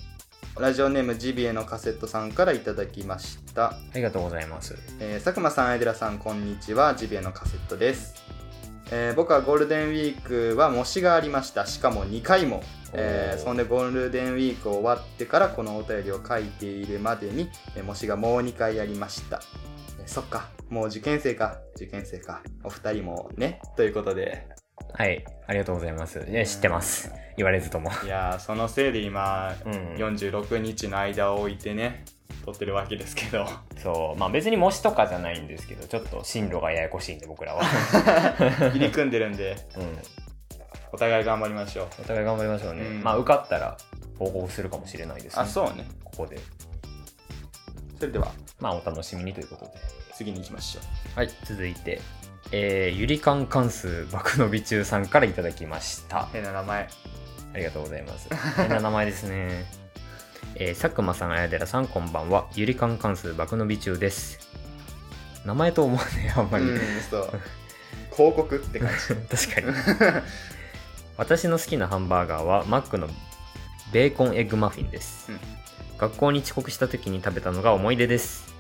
[0.59, 6.95] ラジオネームジビエのカセットさんからいただきましたありがとうございますえー佐久間さん、アイデラさん、こんにちは。
[6.95, 8.15] ジビエのカセットです。
[8.91, 11.67] えー僕はゴールデンウィークは模試がありました。
[11.67, 12.63] しかも2回も。
[12.93, 19.41] えーそんでゴールデンウィーク終わってからこのお便りを書いているまでに、えー模試がもう2回ありました。
[19.99, 22.43] えーそっか、もう受験生か、受験生か。
[22.63, 24.47] お二人もね、ということで。
[24.95, 26.27] はいありがとうございます。
[26.29, 27.13] いや知ってます。
[27.37, 27.91] 言われずとも。
[28.05, 29.73] いやー、そのせいで今、うん。
[29.95, 32.05] 46日の間を置いてね、
[32.45, 33.47] 撮ってるわけですけど。
[33.83, 34.19] そう。
[34.19, 37.63] まあ別に模試とかじゃないんですけどちょっと進路がややこしいんで僕らは。
[38.73, 39.99] 入り組んでるんで、うん。
[40.93, 41.87] お互い頑張りましょう。
[42.01, 43.03] お互い頑張りましょうね、うん。
[43.03, 43.77] まあ受かったら
[44.19, 45.43] 報告するかもしれないですね。
[45.43, 45.87] あ、そうね。
[46.03, 46.39] ここで。
[47.99, 49.73] それでは、まあお楽しみにということで。
[50.15, 51.19] 次に行きましょう。
[51.19, 52.01] はい続いて
[52.53, 56.89] えー、ゆりかん関数爆伸び中さんからいただきました変な名前。
[57.55, 58.29] ありがとうございます。
[58.57, 59.65] 変な名前ですね。
[60.55, 62.47] えー、佐久間さん、あやでらさん、こんばんは。
[62.55, 64.39] ゆりかん関数爆伸び中です。
[65.45, 66.65] 名前と思わねえ、あんまり。
[66.65, 66.81] うん、
[67.11, 67.41] そう。
[68.15, 69.15] 広告って感じ。
[69.49, 70.23] 確かに。
[71.17, 73.09] 私の好きなハンバーガーは、マックの
[73.93, 75.31] ベーコンエッグマフィンです。
[75.31, 75.41] うん
[75.99, 78.55] 学校に遅刻した時に食べたのが思い出です。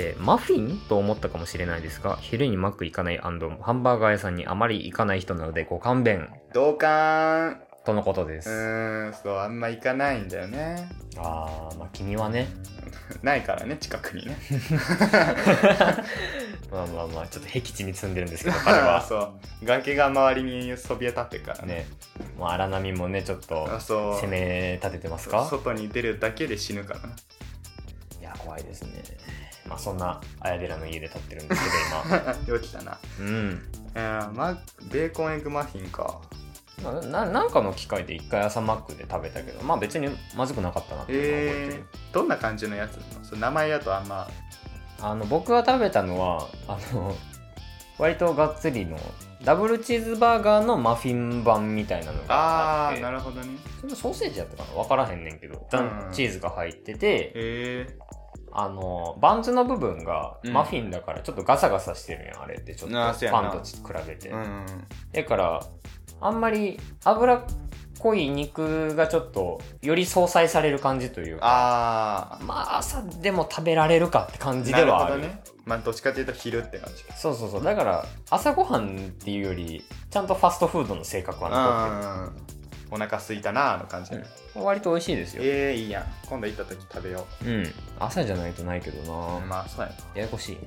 [0.00, 7.60] えーマフィンと思ったかもしれないですが、昼にマック行かないハンバーガー屋さんにあまり行かない人なのでご勘弁同感。
[7.84, 8.50] とのことでうす。
[8.50, 10.88] ーん、そう、あんま行かないんだよね。
[11.16, 12.48] あー、まあ君はね、
[13.22, 14.36] ないからね、近くにね。
[16.70, 19.00] まあまあまあ、ちょっと僻地に住んでるんですけど、彼は。
[19.08, 19.16] そ
[19.62, 19.64] う。
[19.64, 21.66] 崖が周りにそびえ立ってるからね。
[21.74, 21.86] ね、
[22.38, 24.14] まあ荒波もね、ちょっとあそう。
[24.20, 25.46] 攻め立ててますか？
[25.46, 27.06] 外に出るだけで死ぬからな。
[28.20, 28.90] いや、怖いですね。
[29.68, 31.62] まあそんな、あやでらの家で撮ってるんです
[32.44, 32.92] けよきたな。
[32.92, 32.98] ど、今。
[33.20, 33.62] うん。
[33.94, 34.58] えー、マ
[34.90, 36.20] ベーコンエッグマフィンか。
[36.82, 41.84] まあななんかの機会で一回朝マックで食べたけど、まあ別にまずくなかったなっていうのは覚えてる。
[41.92, 42.96] えー、どんな感じのやつ？
[42.96, 44.28] なのその名前だとあんま。
[45.00, 47.14] あの、僕が食べたのは、あの、
[47.98, 48.98] 割とがっつりの、
[49.44, 53.56] ダブルチーズバーガーのマフィン版みたいなのがあって、なるほどね。
[53.80, 54.82] それもソーセージやったかな？
[54.82, 57.86] 分からへんねんけど、うんチーズが入ってて、え
[58.52, 62.96] あの、バンズの部分がうんマフィンだからちょっとガサガサしてるやん、あれってちょっと
[63.30, 64.32] パンと比べて。
[65.12, 65.60] だから、
[66.20, 67.42] あんまり脂っ
[67.98, 75.20] こい肉がちょっとより相殺される感じというか、あまあ朝でも食べられるかって感ー、じなではある。
[75.20, 75.42] ね。
[75.64, 77.14] まあ、どっちかというと昼って感じか。
[77.14, 77.62] そうそうそう。
[77.62, 82.57] だから、朝ごはんっていうより、ちゃんとファストフードの性格は残ってうん。
[82.90, 84.18] お腹すいたなーの感じ、る。
[84.18, 84.24] うん
[84.64, 85.42] 割と美味しいですよ。
[85.44, 86.04] えー、いいやん。
[86.26, 87.72] 今度行った時食べようん。
[88.00, 89.40] 朝じゃないとないけどう。
[89.40, 89.94] なまあ、そうやな。
[90.16, 90.58] ややこしい。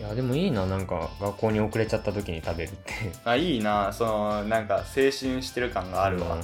[0.00, 2.92] いや、でもいいな、なんか学校に遅れちゃった時に食べるって。
[3.24, 3.92] あ、いいな。
[3.92, 6.36] その、なんか、青春してる感があるわ。
[6.36, 6.42] うん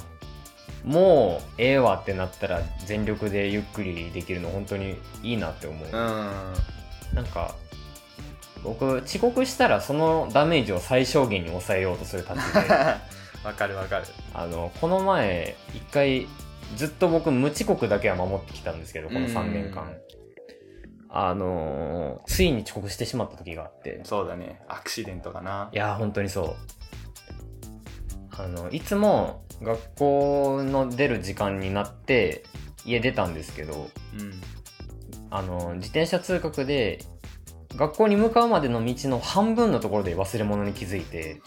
[0.83, 5.93] もうええわってなったら全力でゆっくりできるの本当にいいなって思う、うん。
[7.13, 7.55] なんか
[8.63, 12.41] 僕遅刻したらそのダメージを最小限に抑えようとするたちで
[13.43, 14.05] わかるわかる。
[14.33, 16.27] あのこの前一回
[16.75, 19.97] ずっと僕無遅刻だけは守ってきたんですけどこの3年間うん
[21.13, 24.61] あのついに遅刻してしまった時があってそうだね。
[24.69, 25.69] アクシデントかな。
[25.73, 26.55] いやー本当にそう
[28.41, 32.43] あのいつも学校の出る時間になって
[32.85, 34.41] 家出たんですけどうん。
[35.33, 36.99] あの自転車通学で
[37.75, 41.41] 学校に向かうまでの道の半分のところで忘れ物に気づいて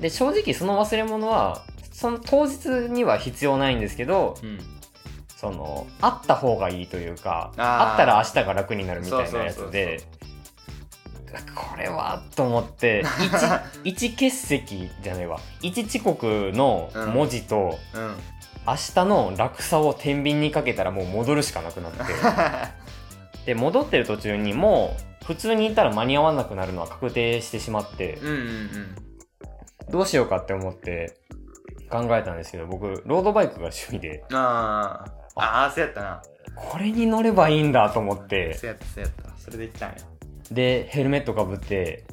[0.00, 4.58] で正直その忘れ物はその当日には必要ないんですけどうん。
[5.36, 10.00] そのあった方がいいというかあったら明日が楽になるみたいなやつで
[11.54, 13.02] これはと思って
[13.82, 15.40] 一 一欠席じゃないわ。
[15.62, 18.16] 一遅刻の文字と、うん。
[18.64, 22.02] 明日の楽さを天秤にかけたらもう戻るしかなくなって。
[23.46, 28.14] で戻ってる途中にもう普通にいたら間に合わなくなるのは確定してしまって。
[28.22, 28.96] うんうんうん
[29.90, 31.16] どうしようかって思って
[31.90, 34.24] 考えたんですけど僕ロードバイクが趣味で。
[34.32, 35.10] あー。
[35.36, 36.22] あーそうやったな。
[36.54, 38.54] これに乗ればいいんだと思って。
[38.54, 39.38] そうやったそうやった。
[39.38, 39.96] それで行ったんや。
[40.50, 42.04] でヘルメットかぶって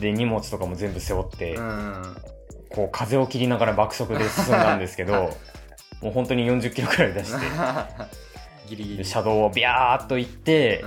[0.00, 2.16] で荷物とかも全部背負って、うん。
[2.70, 5.14] こう風を切りながら爆速で進んだんですけど
[6.02, 7.46] もう本当に40キロくらい出して
[8.68, 8.96] ギリギリ。
[8.98, 10.82] で車道をビャーっと行って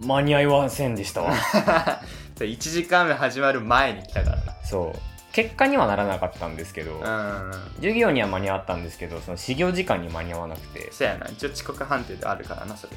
[0.00, 0.08] う、ん。
[0.08, 1.32] 間に合いませんでしたわ。
[2.40, 4.54] 1時間目始まる前に来たからな。
[4.64, 4.98] そう
[5.32, 7.52] 結果にはならなかったんですけど、うん。
[7.76, 10.90] 授業には間に合ったんですけどその始業時間に間に合わなくて。
[10.92, 11.26] そうやな。
[11.28, 12.92] 一応遅刻判定であるからなそれ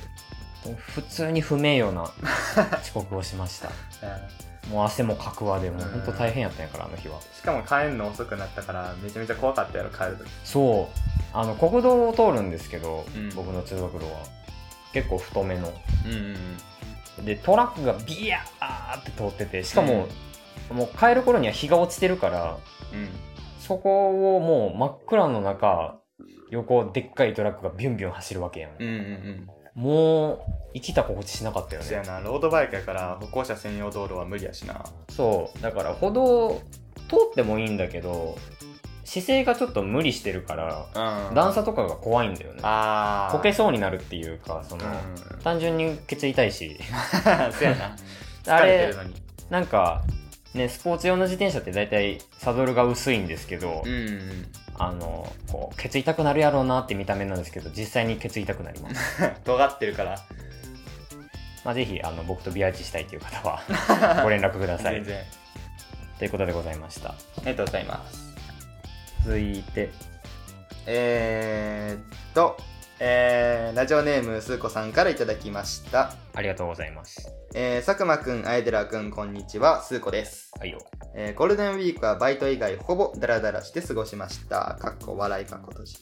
[0.76, 2.04] 普通に不名誉な
[2.82, 3.69] 遅刻をしました。
[4.69, 7.19] もう汗もかくわでもう本当大変やったんやからあの日は。
[7.36, 11.00] しかも帰るの遅くなったからめちゃめちゃ怖かったやろ帰るときそう。
[11.34, 13.30] あの国道を通るんですけど、うん。
[13.36, 14.19] 僕の通学路は。
[14.93, 15.74] 結構太めの。
[16.06, 16.58] うんうん
[17.22, 20.08] でトラックがビヤーって通っててしかも、
[20.72, 22.58] もう帰る頃には日が落ちてるから
[22.94, 23.10] うん
[23.60, 25.96] そこをもう真っ暗の中
[26.50, 28.98] 横でっかいトラックがビュンビュン走るわけやん、うんうんう
[29.78, 29.82] ん。
[29.82, 30.39] もう
[30.74, 32.20] 生きた心地しなかったよそうやねな。
[32.20, 34.86] ロードバイクやから歩行者専用道路は無理やしな。
[35.10, 35.62] そう。
[35.62, 36.62] だから歩道
[37.10, 38.38] 通ってもいいんだけど
[39.06, 41.36] 姿勢がちょっと無理してるからうん。
[41.36, 42.60] 段差とかが怖いんだよね。
[42.63, 45.39] ああこけそうになるっていうかその、うん。
[45.39, 46.78] 単純にケツ痛いし。
[47.52, 47.96] そうやな。
[48.46, 48.94] あ疲れ
[49.50, 50.04] なんか
[50.54, 59.32] ねスポーツ用の自転車って大体サドルが薄いんですけど、うんうんあのこうケツ痛くなるやろうなって見た目なんですけど実際にケツ痛くなります。
[59.46, 60.20] 尖ってるから。
[61.63, 63.62] まあぜひあの僕とビアーチしたいという方は
[64.24, 64.96] ご連絡ください。
[64.96, 65.24] 全然。
[66.18, 67.10] ということでございました。
[67.10, 68.34] ありがとうございます。
[69.24, 69.92] 続いて。
[70.86, 72.58] えー、っと、
[73.06, 76.13] えー、ラジオネームすーこさんからいただきました。
[76.34, 80.54] ありがとうございますえー、佐久間くん、あえでらくん、こんにちは、すーこです。
[80.58, 80.78] はいよ
[81.13, 84.78] えー、ゴールデンウィークはバイト以外ほぼダラダラして過ごしました。
[84.80, 85.98] かっこ笑いかっこ閉じ。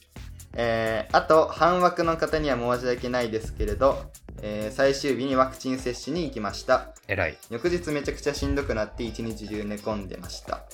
[0.54, 3.98] えー、あと、半枠の方には申し訳ないですけれど、
[4.44, 6.94] えー、最終日にワクチン接種に行きました。
[7.08, 10.66] 偉い翌日めちゃくちゃしんどくなって一日中寝込んでました。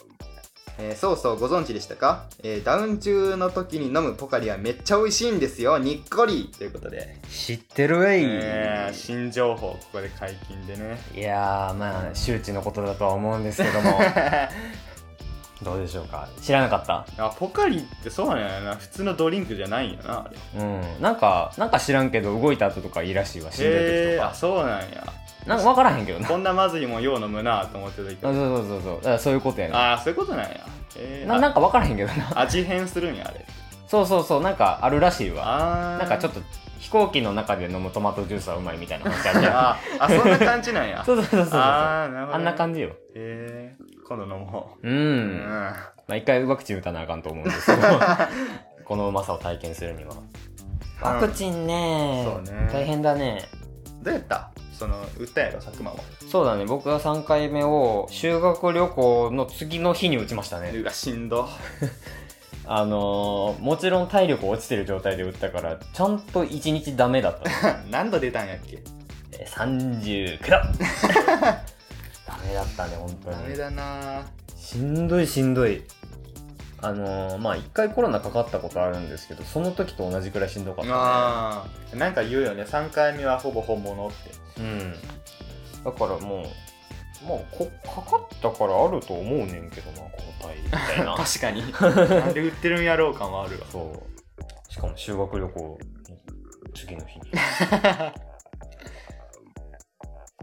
[0.79, 6.51] えーそうそうご存知でしたか、えーダウン中の時に飲むポカリはめっちゃ美味しいんですよにっこり。
[6.57, 10.97] ということで、知ってるわい、えー新情報ここで解禁でね。
[11.15, 13.99] いやーまあ周知のことだとは思うんですけども。
[15.63, 16.27] どうでしょうか？
[16.43, 17.05] 知らなかった？
[17.17, 18.75] あポカリってそうなんやな。
[18.75, 20.37] 普通のドリンクじゃないんやなあれ。
[20.61, 21.01] うん。
[21.01, 25.03] なんかなんか知らんけど動いた後とかいいらしいわ死んでる時へえあとかそうなんや
[25.45, 26.27] なんか分からへんけどな。
[26.27, 28.95] こんなまずいもんよう飲むなと思ってたけどそうそうそうそう。
[28.97, 29.73] だからそういうことやね。
[29.75, 30.49] ああそういうことなんや。
[30.97, 32.29] えー、ななんか分からへんけどな。
[32.35, 33.45] あ味変するんやあれ。
[33.87, 34.41] そうそうそう。
[34.41, 35.43] なんかあるらしいわ。
[35.45, 36.41] ああっなんかちょっと
[36.79, 41.03] 飛行機の中で飲むトマトジュースはうまいみたいな話あるじああそんな感じなんや。
[41.05, 41.59] そうそうそうそうそう。
[41.59, 42.89] ああなるほど、あんな感じよ。
[42.89, 43.75] へえ
[44.07, 45.37] 今度飲もう、うん。
[45.37, 45.75] ん、ま
[46.09, 47.87] あ一回ワクチン打たなあかんと思うんですけど。
[48.85, 50.13] このうまさを体験するには。
[51.01, 53.43] ワクチンね,、そうね大変だね
[54.01, 54.49] どうやった？
[54.77, 55.97] その売ったやろ佐久間は。
[56.29, 56.65] そうだね。
[56.65, 60.71] 僕が3回目を修学旅行の次の日に打ちましたね。
[60.75, 61.47] うわしんど。
[62.69, 67.49] あのー、もちろん体力落ちてる状態で打ったからちゃんと1日ダメだった。
[67.49, 68.79] ね 何度出たんやっけ？
[69.31, 70.49] えー39度。
[72.27, 73.37] ダメだったね本当に。
[73.37, 74.21] ダメだな。
[74.57, 75.83] しんどいしんどい。
[76.79, 80.93] あのー、まあ一回コロナかかったことあるんですけどその時と同じくらいしんどかったね。
[80.95, 82.63] ああなんか言うよね。
[82.63, 84.15] 3回目はほぼ本物って
[84.59, 84.93] うん。
[85.83, 91.15] だからもうもうこかかったからあると思うねんけどな抗体みたいな。
[91.17, 91.61] 確かに。
[91.81, 93.65] なんで売ってるんやろう感はあるわ。
[93.71, 94.71] そう。
[94.71, 95.79] しかも修学旅行
[96.75, 97.31] 次の日に。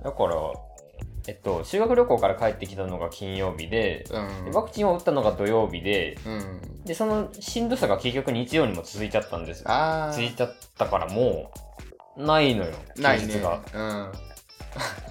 [0.03, 0.35] だから
[1.27, 4.45] えっと修学旅行から帰ってきたのが金曜日でうん。
[4.45, 6.85] でワクチンを打ったのが土曜日でうん。
[6.85, 11.59] でそのしんどさが結局日曜にも続いちゃったんですあ続いちゃったからもう
[12.17, 13.35] ないのよないね。
[13.75, 14.13] うん。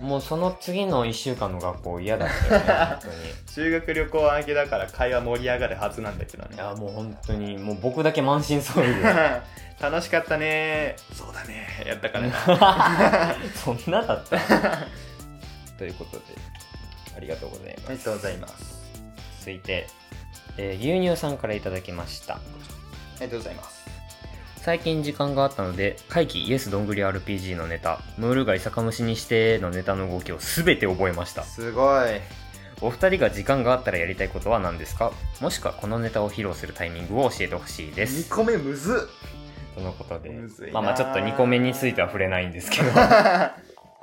[0.02, 2.66] もうその次の1週間の学校嫌だったよね
[3.00, 3.14] 本当に。
[3.48, 6.56] 修学旅行明けだから会話盛り上がるはずなんだけどね。
[6.56, 9.42] いやもう本当にもう僕だけ満身創痍で。
[9.82, 10.96] 楽しかったね。
[11.14, 11.68] そうだね。
[11.86, 13.36] やったからな。
[13.56, 14.38] そんなだった
[15.78, 16.24] ということで
[17.18, 17.88] ありがとうございます。
[17.88, 18.84] ありがとうございます。
[19.40, 19.88] 続いて、
[20.58, 22.36] えー牛乳さんからいただきました。
[22.36, 22.40] あ
[23.20, 23.83] りがとうございます
[24.64, 31.44] 最近時間があったので怪奇イエスどんぐり RPG のネタムール貝酒蒸しにしてのネタの動きを全て覚えました。
[31.44, 32.22] すごい。
[32.82, 35.12] お二人が時間があったらやりたいことは何ですか？
[35.42, 39.76] もしくはこのネタを披露するタイミングを教えてほしいで2す個目むずっ。
[39.76, 40.32] とのことで。
[40.72, 42.92] まあまあちょっと2個目については触れないんですけど。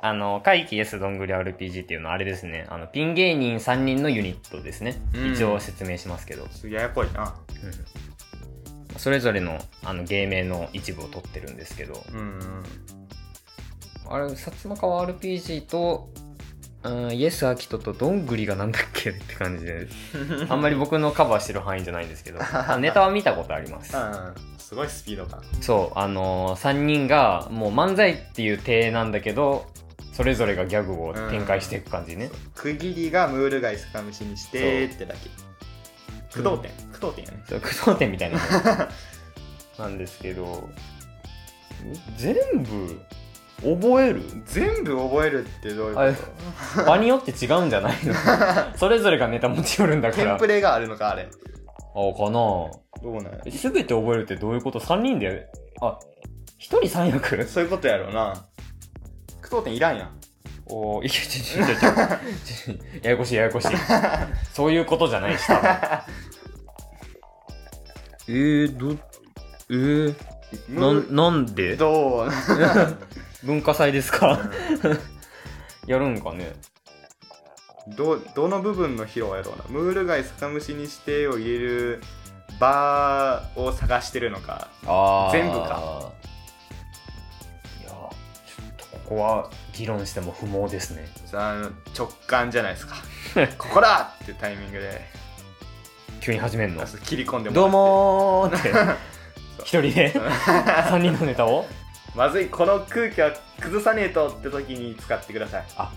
[0.03, 2.65] あの、怪奇 S どんぐり RPG っていうのはあれですね。
[2.69, 4.99] あの、ピン芸人3人のユニットですね。
[5.13, 5.33] うん。
[5.33, 6.47] 一応説明しますけど。
[6.67, 7.35] ややこいな。
[7.63, 8.10] うん
[8.97, 12.63] それぞれのあの芸名の一部を取ってるんですけど、うんうん。
[14.09, 16.09] あれ、薩摩川 RPG と、
[16.83, 19.87] うん、イエス・アキトとどんぐりがなんだっけって感じで、
[20.49, 23.95] あんまり僕のカバーしてる範囲じゃないんですけど、あ ネタは見たことあります。
[23.95, 24.33] うん。
[24.57, 25.41] すごいスピード感。
[25.61, 29.67] そう、あのー、3人がもう漫才っていう体なんだけど、
[30.13, 32.29] それぞれがギャグを展開していく感じね。
[32.55, 35.29] 区切りがムール貝酒蒸しにしてってだけ。
[36.29, 36.71] 駆動点。
[36.71, 37.43] 駆動点やね。
[37.49, 38.39] そう、句読点みたいな。
[39.77, 40.69] なんですけど、
[42.17, 43.01] 全部
[43.79, 44.23] 覚える？
[44.45, 48.13] 全部覚えるってどういうこ場によって違うんじゃないの？
[48.77, 50.29] それぞれがネタ持ち寄るんだとから。
[50.31, 51.23] テンプレがあるのか、あれ。
[51.23, 51.27] あ、
[52.17, 52.31] かな？
[52.31, 52.71] ど
[53.05, 55.47] うなんやすべて覚えるってどういうこと ?3 人で、
[55.81, 55.97] あ、
[56.59, 57.43] 1人3役？
[57.45, 58.45] そういうことやろうな。
[59.41, 60.09] 駆動点いらんやん。
[60.67, 63.67] おーいや、ちょ、ちょ、ちょ、ちょ、ちょややこしいややこしい。
[64.53, 65.69] そういうことじゃないし、多分。
[68.27, 68.97] えー、ど、
[69.69, 70.15] えー、
[70.69, 71.75] ムな、なんで？
[71.75, 72.29] どう？
[73.45, 74.39] 文化祭ですか？
[75.87, 76.53] やるんかね？
[77.97, 79.63] どどの部分の披露やろうな？
[79.69, 82.03] ムール貝酒蒸しにしてを入れる
[82.59, 84.67] バーを探してるのか。
[85.31, 86.11] 全部か。
[87.81, 88.09] いや、ちょっ
[88.77, 91.07] とここは議論しても不毛ですね。
[91.25, 92.95] さあの直感じゃないですか。
[93.57, 94.13] ここだ！
[94.23, 95.01] ってタイミングで
[96.21, 96.85] 急に始めんの？
[96.85, 98.71] 切り込んでどうももーって、
[99.65, 101.65] 一人で？3人のネタを？
[102.15, 105.65] まずいこの空気は崩さねえとって時に使ってください。
[105.77, 105.91] あ、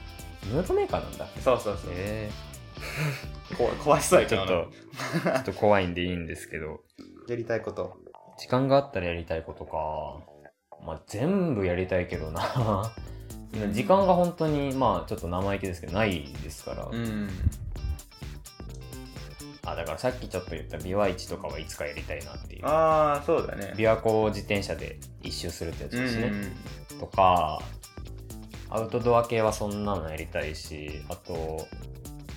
[0.44, 1.26] ムードメーカーなんだ。
[1.42, 2.30] そうそうそう、え
[3.58, 4.58] こ壊しそうー、ちょっやけど
[5.24, 6.80] なと、ちょっと怖いんでいいんですけど、
[7.28, 7.98] やりたいこと。
[8.38, 10.34] 時間があったらやりたいことか。
[10.86, 12.92] まあ、全部やりたいけどな。
[13.72, 16.84] 時間が本当に、まあ、ちょっと生意気ですけど、ないですから。
[16.86, 17.28] ん
[19.64, 22.66] あ、だからさっきちょっと言った琵琶市とかはいつかやりたいなっていう。
[22.66, 26.28] ああそうだね琵琶湖を自転車で一周するってやつですね。
[26.28, 26.52] うん
[27.00, 27.60] とか、
[28.70, 31.66] アウトドア系はそんなのやりたいし、あと、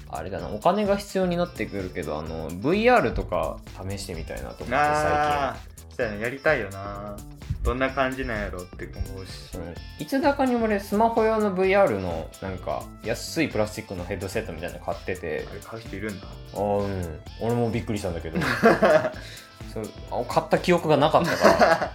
[0.09, 3.59] あれだな、お金が必要になってくるけど、あの、VR とか
[3.89, 5.57] 試してみたいなと思って、ああ
[5.95, 7.17] そうやねやりたいよな
[7.63, 9.57] どんな感じなんやろって思うし。
[9.57, 9.75] うん。
[10.03, 15.45] いつだかに俺、スマホ用の VR の、なんか、安いプラスチックのヘッドセットみたいなの買ってて。
[15.49, 16.27] あ、れ買う人いるんだ。
[16.55, 17.19] ああ、うん。
[17.41, 18.39] 俺もびっくりしたんだけど、
[19.73, 21.91] そうあ買った記憶がなかったか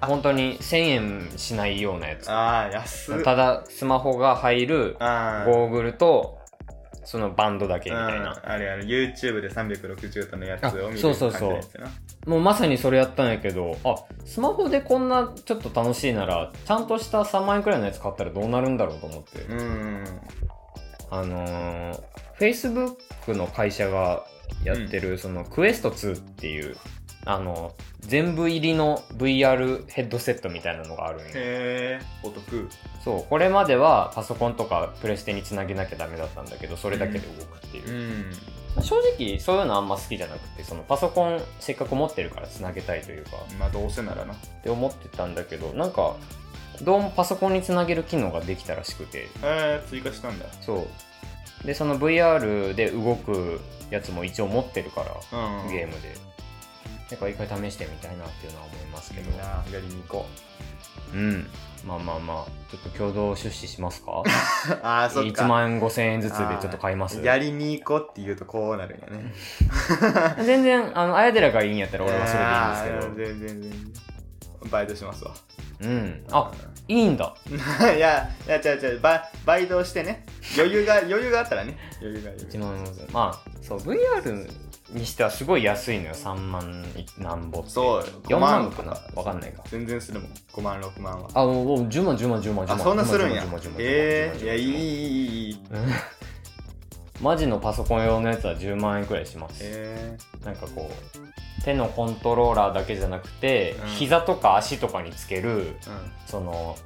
[0.00, 2.30] ら、 本当に1000円しないようなやつ。
[2.30, 3.22] ああ安っ。
[3.22, 6.38] ただ、スマホが入るゴーグルと、
[7.04, 8.40] そのバンドだけみたいうんな。
[8.44, 11.60] あれあれ YouTube で360度のやつを見るあそうそうそう
[12.26, 19.42] もうまさにそれやったんやけど、あ、スマホでこんなちょっと楽しいなら、ちゃんとした3万円くらいのやつ買ったらどうなるんだろうと思って。
[19.42, 20.04] うん
[21.10, 22.00] あのー、
[22.38, 24.24] Facebook の会社が
[24.64, 26.76] やってる、そのクエスト2っていう、
[27.26, 31.26] あの、全部入りの VR ヘッドセットみたいなのがあるんよ。
[31.34, 32.68] へえお得
[33.04, 37.90] そう、これまではパソコンとかプレステにつなげなきゃダメだったんだけど、それだけで動くっていう。
[37.90, 38.24] ん
[38.82, 43.30] 正直そういうのあんま好きじゃなくてそのパソコンせっかく持ってるからつなげたいというか。
[43.58, 44.34] まあどうせならな。
[44.34, 46.16] って思ってたんだけどなんか
[46.82, 49.28] どうもパソコンにつなげる機能ができたらしくて。
[49.42, 50.46] えー、追加したんだ。
[50.60, 50.88] そ
[51.62, 51.66] う。
[51.66, 53.60] でその VR で動く
[53.90, 56.14] やつも一応持ってるからうんゲームで。
[57.10, 59.30] なんか一回試してみたいなっていうのは思いますけど。
[59.38, 60.26] やりに行こ
[61.12, 61.46] うん
[61.84, 64.12] まあまあまあちょっと共同出資しますか？
[64.12, 64.22] う
[64.82, 67.20] ああそっ1か万5千円ずつでちょっと買います。
[67.22, 69.32] やりに行こうって言うとこうなるんやね。
[70.44, 73.72] 全然あのあやでらがいいんやったら俺はそれでいいんですいやー全然全然。
[74.70, 75.32] バイトしますわ。
[75.80, 76.24] けどうん。
[76.30, 76.52] あ
[76.88, 77.34] いいんだ。
[77.96, 79.00] いやいや違う違う。
[79.00, 80.24] ババイトしてね。
[80.56, 81.76] 余裕が余裕があったらね。
[82.00, 82.48] 余裕が余裕。
[82.48, 84.22] 1万5000まあそう VR
[84.92, 86.14] にしてはすごい安いのよ。
[86.14, 86.84] 3万
[87.18, 87.70] 何ぼって。
[87.70, 88.02] そう。
[88.28, 89.62] 4万とか分かんないか。
[89.68, 90.30] 全然するもん。
[90.52, 91.28] 5万6万は。
[91.34, 92.76] あもう10万10万10万10万。
[92.76, 93.44] あそんなするんや。
[93.78, 94.44] ええ。
[94.44, 95.60] いやいいいい
[97.20, 99.62] マジのパソコン用のやつは10万円くらいします。
[99.62, 100.18] へえ。
[100.44, 105.74] なんかこう手のコントローラーだけじゃなくて、うん、膝とか足とかにつける、うん、
[106.26, 106.76] その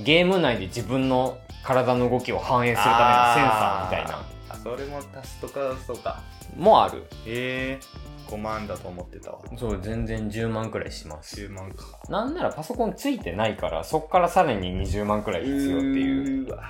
[0.00, 4.26] ゲーム内で自分の体の動きを反映するためのセンサーみたいな。
[4.48, 6.22] あそれも足すとかそうか。
[6.56, 7.04] もある。
[7.26, 8.30] ええ。
[8.30, 9.40] 5万だと思ってたわ。
[9.56, 11.36] そう全然10万くらいします。
[11.36, 11.84] 10万か。
[12.08, 16.44] なんならパソコンついてないからそっからさらに20万くらい必要っていう。
[16.44, 16.64] うーわ。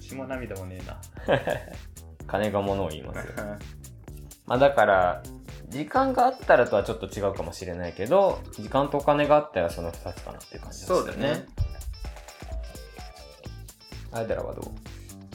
[0.00, 1.00] 血も涙もねえな。
[2.26, 3.32] 金が物を言いますよ。
[4.46, 5.22] まあだから
[5.68, 11.12] 時間があったらとはちょっと違うかもしれないけど時間とお金があったらその2つかなっていう感じですよね。
[11.12, 11.46] そうだね。
[14.12, 14.64] あいたらはどう？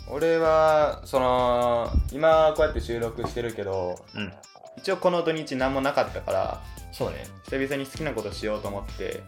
[0.09, 4.33] 俺はその今こうやって収録してるけどうん。
[4.77, 7.25] 一応この土日何もなかったからそうね。
[7.45, 9.23] 久々に好きなことしようと思って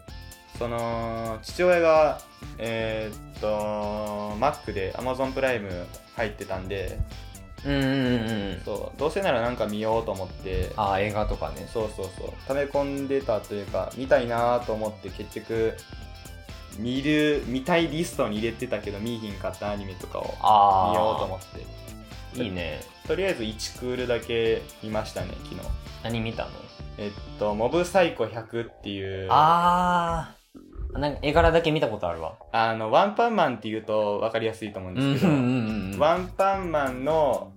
[0.58, 2.20] その父親が
[2.58, 6.98] えーっと Mac で Amazon プライム入ってたんで
[7.64, 8.60] うんうんうんうん。
[8.64, 11.68] そうどうせならなんか見ようと思ってああ映画とかね。
[11.72, 15.74] そうそうそう溜め込んでたというか見たいなと思って結局
[16.78, 21.38] 見る見たいリストに入れてたけど見いひんかったアニメとかを見ようと思っ
[22.34, 22.42] て。
[22.42, 22.80] いいね。
[23.06, 25.60] とりあえず1クールだけ見ましたね昨日。
[26.04, 26.50] 何見たの？
[26.98, 29.28] えっとモブサイコ100っていう。
[29.30, 30.34] あ
[30.94, 32.36] あなんか絵柄だけ見たことあるわ。
[32.52, 37.52] あのワンパンマンっていうと分かりやすいと思うんですけど、んワンパンマンの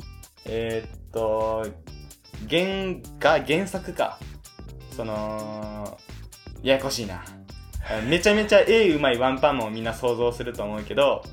[0.45, 1.65] えーっと
[2.49, 4.17] 原が原作か。
[4.95, 5.97] その
[6.63, 7.15] ややこしいな。
[7.15, 7.40] あ
[8.07, 11.23] めちゃめちゃ絵うまいワンパンマンをみんな想像すると思うけど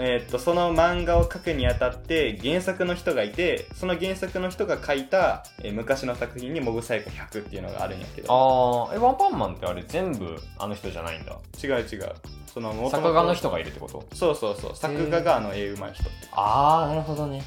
[0.00, 8.88] えーっとその漫画を描くにあたって原作の人がいてその原作の人が書いた、えー昔の作品に「モブサイコ100」っていうのがあるんやけど。
[8.88, 11.36] ああえワンパンマンってあれ全部あの人じゃないんだ？
[11.62, 12.12] 違う違う。
[12.46, 14.06] その作画の人がいるってこと？
[14.14, 14.76] そうそうそう。
[14.76, 16.04] 作画があの絵うまい人。
[16.32, 17.42] ああなるほどね。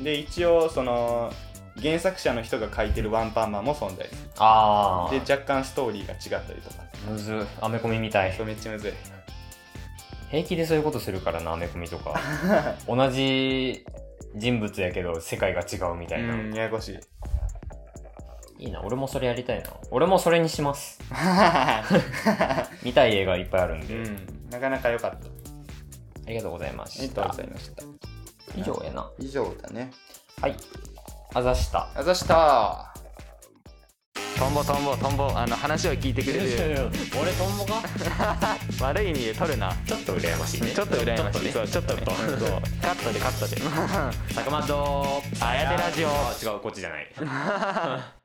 [0.00, 1.32] で一応その
[1.80, 4.18] 原作者の人が書いてるワンパンマンも存在する。
[4.38, 6.82] ああで若干ストーリーが違ったりとか。
[7.08, 8.34] むずアメコミみたい。
[8.34, 8.92] そうめっちゃむずい。
[10.30, 12.14] 平気でそういうことするからなアメコミとか。
[12.86, 13.84] 同じ
[14.34, 16.92] 人物やけど世界が違うみたいな、うんややこし
[18.58, 18.64] い。
[18.64, 19.70] いいな俺もそれやりたいな。
[19.90, 21.00] 俺もそれにします。
[22.82, 25.16] 見たい映画いっぱいあるんで、うんなかなか良かった。
[25.16, 25.20] あ
[26.28, 27.82] りがとうございまありがとうございました。
[28.54, 29.10] 以上やな。
[29.18, 29.90] 以上だね。
[30.40, 30.56] はい
[31.34, 31.88] あざした。
[31.94, 32.92] あざした。
[34.38, 35.32] トンボトンボトンボ。
[35.34, 36.90] あの話を聞いてくれる。
[37.20, 37.82] 俺トンボか？
[38.84, 39.72] 悪い意味で取るな。
[39.86, 40.70] ちょっと羨ましいね。
[40.72, 41.52] ちょっと羨ましい。
[41.52, 41.62] ちょっとね。
[41.62, 42.02] そうちょっとね。
[42.04, 42.60] そう。
[42.82, 43.56] カットでカットで。
[44.34, 45.22] 坂本。
[45.40, 46.08] あやてラジオ。
[46.08, 47.08] あ違うこっちじゃない。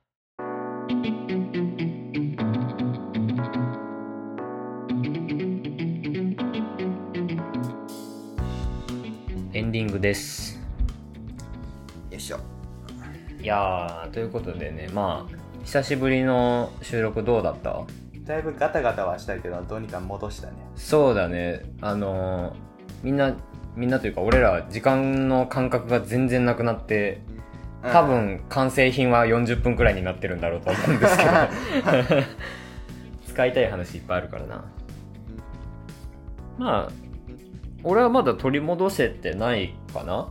[9.54, 10.47] エンディングです
[13.48, 17.82] やーということでねまあ久しぶりの収録どうだった？
[18.26, 20.54] だいぶガタガタはしたけどどうにか戻したね。
[20.76, 21.62] そうだね。
[21.82, 22.54] あのー
[23.04, 23.34] みんな
[23.76, 27.22] みんなというか俺ら時間の感覚が全然なくなって
[27.84, 31.32] 多分完成品は40分くらいになってるんだろうと思うんですけど。
[33.28, 34.66] 使いたい話いっぱいあるからな。
[36.58, 36.92] まあ
[37.84, 40.28] 俺はまだ取り戻せてないかな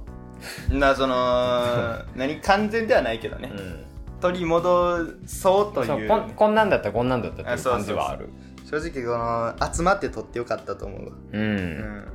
[0.70, 3.84] なその何完全ではないけどね、うん。
[4.20, 6.08] 取り戻そうという。
[6.08, 8.28] こんこんなんだったこんなんだったっていう感じはある。
[8.64, 11.12] 正直この集まって撮ってよかったと思うわ。
[11.32, 12.08] うん、うん。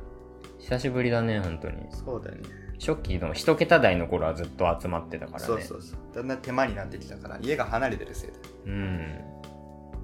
[0.58, 1.86] 久しぶりだね本当に。
[1.90, 2.38] そうだね。
[2.78, 5.44] 初期の一桁台の頃はずっと集まってたからね。
[5.44, 6.14] そうそうそう。
[6.14, 9.32] だんだん手間になってきたから家が離れてるせいでうん。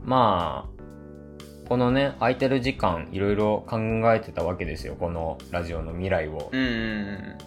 [0.05, 3.79] まあこのね空いてる時間いろいろ考
[4.15, 7.39] えてたわけですよこのラジオの未来を、うんうん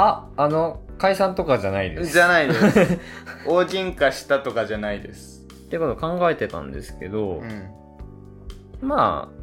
[0.00, 2.12] ああの解散とかじゃないです。
[2.12, 2.98] じゃないです。
[3.46, 5.44] 大喧嘩したとかじゃないです。
[5.44, 7.68] ってこと考えてたんですけど、うん。
[8.80, 9.38] まあ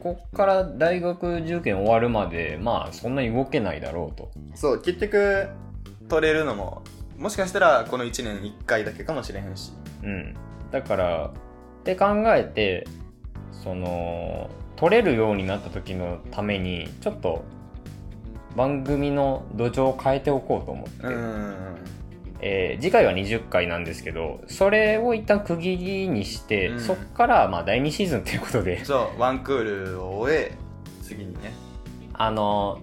[0.00, 4.30] こっから大学受験終わるまでまあそんなに動けないだろうと。
[4.54, 5.48] そう結局
[6.08, 6.82] 取れるのも
[7.18, 9.72] もしかしたらこの1年1回だけかもしれへんし。
[10.04, 10.36] うん。
[10.70, 12.86] だからって考えて
[13.50, 17.44] その取れるようになった時のためにちょっと
[18.56, 21.76] 番組の土壌を変えておこうと思って、うん。
[22.40, 26.80] えー次回は20回なんですけどそれを一旦区切りにして、うん。
[26.80, 28.84] そっからまあ第2シーズンということで。
[28.84, 30.52] そうワンクールを終え
[31.02, 31.52] 次にね。
[32.12, 32.80] あの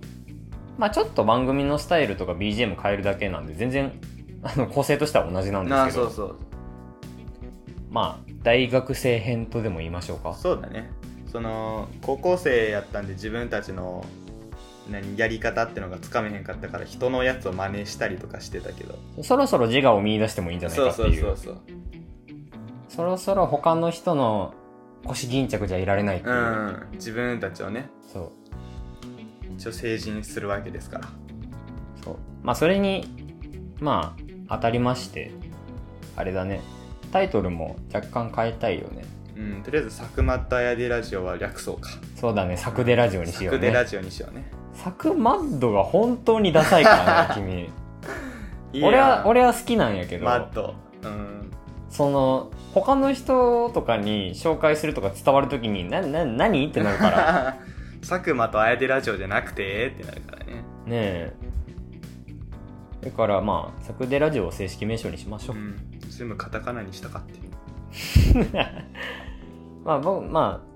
[0.78, 3.92] まあちょっと番組のスタイルとか BGM 変えるだけなんで全然
[4.44, 5.86] あの構成としては同じなんですけど。
[5.86, 6.36] あそうそう。
[7.90, 10.34] まあ大学生編とでも言いましょうか。
[10.34, 10.90] そうだね。
[11.32, 14.04] その高校生やったんで自分たちの
[14.92, 19.00] 何やり方ってのがつかめへんかったから人のやつを真似したりとかしてたけど。
[19.24, 21.22] そろそろ自我を見出してもいいんじゃないかっていう。
[21.22, 21.62] そうそうそう
[22.90, 24.54] そろそろ他の人の
[25.06, 26.36] 腰巾着じゃいられないっていう。
[26.36, 26.88] う、ん。
[26.94, 27.90] 自分たちをね。
[28.12, 28.32] そう。
[29.56, 31.08] 一応成人するわけですから。
[32.04, 32.18] そう。
[32.44, 33.08] まあそれに
[33.80, 34.16] ま
[34.50, 35.32] あ当たりまして
[36.16, 36.62] あれだね。
[37.12, 39.04] タイトルも若干変えたいよね。
[39.38, 39.64] うん。
[39.64, 41.90] とりあえず「サクマットアヤデラジオ」は略そうか。
[42.16, 42.58] そうだね。
[42.58, 43.60] サクデラジオにしサようね。
[43.60, 44.52] クデラジオにしようね
[44.84, 47.70] サクマッドが本当にダサいからね
[48.74, 48.84] 君。
[48.84, 50.26] 俺は俺は好きなんやけど。
[50.26, 50.74] マッド。
[51.04, 51.52] うん。
[51.90, 57.58] その他の人とかに紹介するとか伝わるときになな何ってなるから。
[58.02, 60.54] 佐久間とあやでラジオじゃなくてってなるからね。
[60.54, 61.34] ねえ。
[63.02, 65.76] だからまあ「サクデラジオ」を正式名称にしましょう、うん。
[66.10, 67.40] 全部カタカナにしたかって。
[69.86, 70.71] まあ僕まあ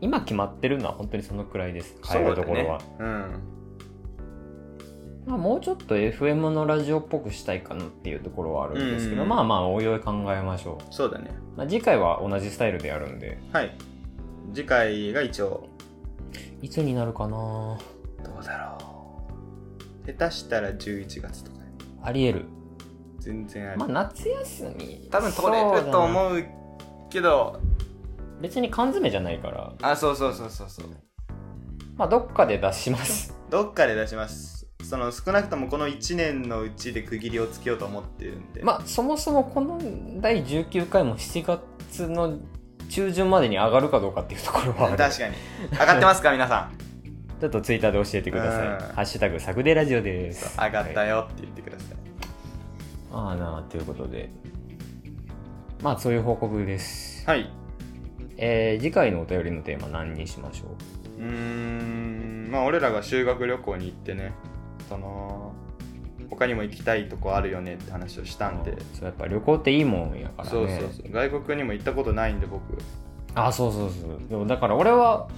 [0.00, 3.36] 今決まってるのは本当にそのくらいです変えるところは、そうだね。
[5.26, 10.92] まあ、もうちょっと FM のラジオっぽくしたいかなっていうところはあるんですけど、うんまあまあおいおい考えましょうん。
[10.92, 11.30] そうだね。
[11.54, 13.76] う、まあ、次回は同じスタイルでやるんではい。
[14.54, 15.68] 次回が一応、
[16.62, 17.28] いつになるかな？
[17.28, 17.78] ど
[18.40, 18.78] うだろ
[20.06, 20.12] う。
[20.12, 21.58] 下手したら11月とか。
[22.02, 22.46] ありえる
[23.18, 23.78] 全然ある。
[23.80, 26.44] まあ夏休み多分取れるとう思う
[27.10, 27.60] けど、
[28.40, 30.86] 別に缶詰じゃないからあ、そうそうそうそうそう。
[31.96, 34.66] まあどっかで出しますどっかで出します。
[34.84, 38.62] その少なくともこの1年のうちで区切りをつけようと思ってるんで。
[38.62, 39.78] まあそもそもこの
[40.20, 42.38] 第19回も7月の
[42.88, 45.34] 中旬までに上がるかどうかっていうところは確かに。
[45.72, 46.78] 上がってますか、皆さん？
[47.40, 51.88] ちょっとツイッターで教えてくださいうん「ハッシュタグサクデラジオ」です上がったはいよって言ってください。
[53.12, 54.28] ああなあということで
[55.82, 57.48] まあそういう報告ですはい。
[58.38, 60.66] えー次回のお便りのテーマ何にしましょ
[61.18, 61.22] う？
[61.22, 64.32] うーん、まあ俺らが修学旅行に行ってね、
[64.88, 65.52] その、
[66.30, 68.76] 他にも行きたいとこあるよねって話をしたんで。
[68.94, 70.50] そうやっぱ旅行っていいもんやからね。
[70.50, 71.12] そうそうそう。
[71.12, 72.62] 外国にも行ったことないんで僕。
[73.34, 74.20] あそうそうそう。
[74.28, 75.28] でもだから俺は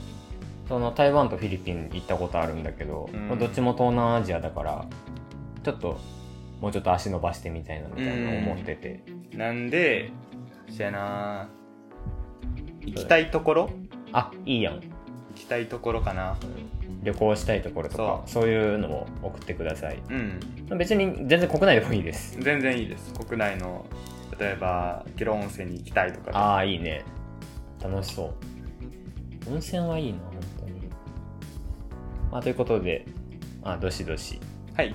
[0.68, 3.38] その台湾とフィリピン行ったことあるんだけど、うん。
[3.38, 4.86] どっちも東南アジアだから
[5.64, 5.98] ちょっと
[6.60, 10.10] もうちょっと足伸ばしてみたいなみたいな思ってて、なんで、
[10.68, 11.48] そやな
[12.80, 13.70] 行きたいところ？
[14.12, 14.74] あいいやん。
[14.74, 14.82] 行
[15.34, 16.36] きたいところかな。
[17.02, 18.22] 旅行したいところとか。
[18.26, 20.02] そそういうのも送ってください。
[20.10, 20.78] うん。
[20.78, 22.38] 別に全然国内でもいいです。
[22.40, 23.14] 全然いいです。
[23.14, 23.86] 国内の、
[24.38, 26.36] 例えば、ゲロ温泉に行きたいとかで。
[26.36, 27.04] ああいいね。
[27.82, 29.50] 楽しそう。
[29.50, 30.80] 温泉はいいな本当に。
[32.30, 33.06] まあということで
[33.62, 34.38] まあどしどし。
[34.76, 34.94] はい。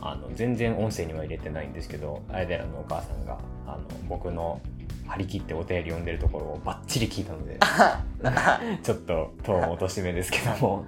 [0.01, 4.61] あの全然音声には入れてないんですけどあやでらのお母さんがあの僕の
[5.07, 7.59] 張り切ってお便り読んでるところをバッチリ聞いたので
[8.85, 10.85] ちょっとトーン落としめですけども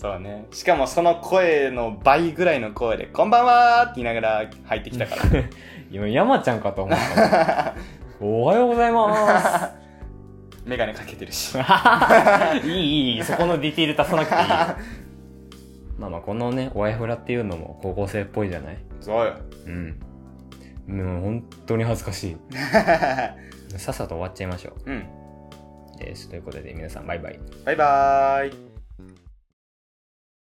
[0.00, 0.46] そうね。
[0.50, 5.22] しかもその声の倍ぐらいの声で、こんばんはーって言いながら入ってきたから。
[5.90, 7.74] 今山ちゃんかと思った。
[8.20, 9.72] おはようございま
[10.64, 11.48] メガネかけてるし。
[11.52, 14.46] すいいいいそこのディティール足さなくていいよ。
[15.98, 18.78] まあまあこのね親フラっていうのも高校生っぽいじゃない？
[19.00, 19.34] そうよ。
[19.66, 20.00] うん。
[20.86, 22.36] もう本当に恥ずかしい。
[23.78, 24.90] さっさと終わっちゃいましょう。
[24.90, 25.06] うん。
[25.98, 26.28] です。
[26.28, 27.38] ということで皆さんバイバイ。
[27.64, 28.69] バイバーイ。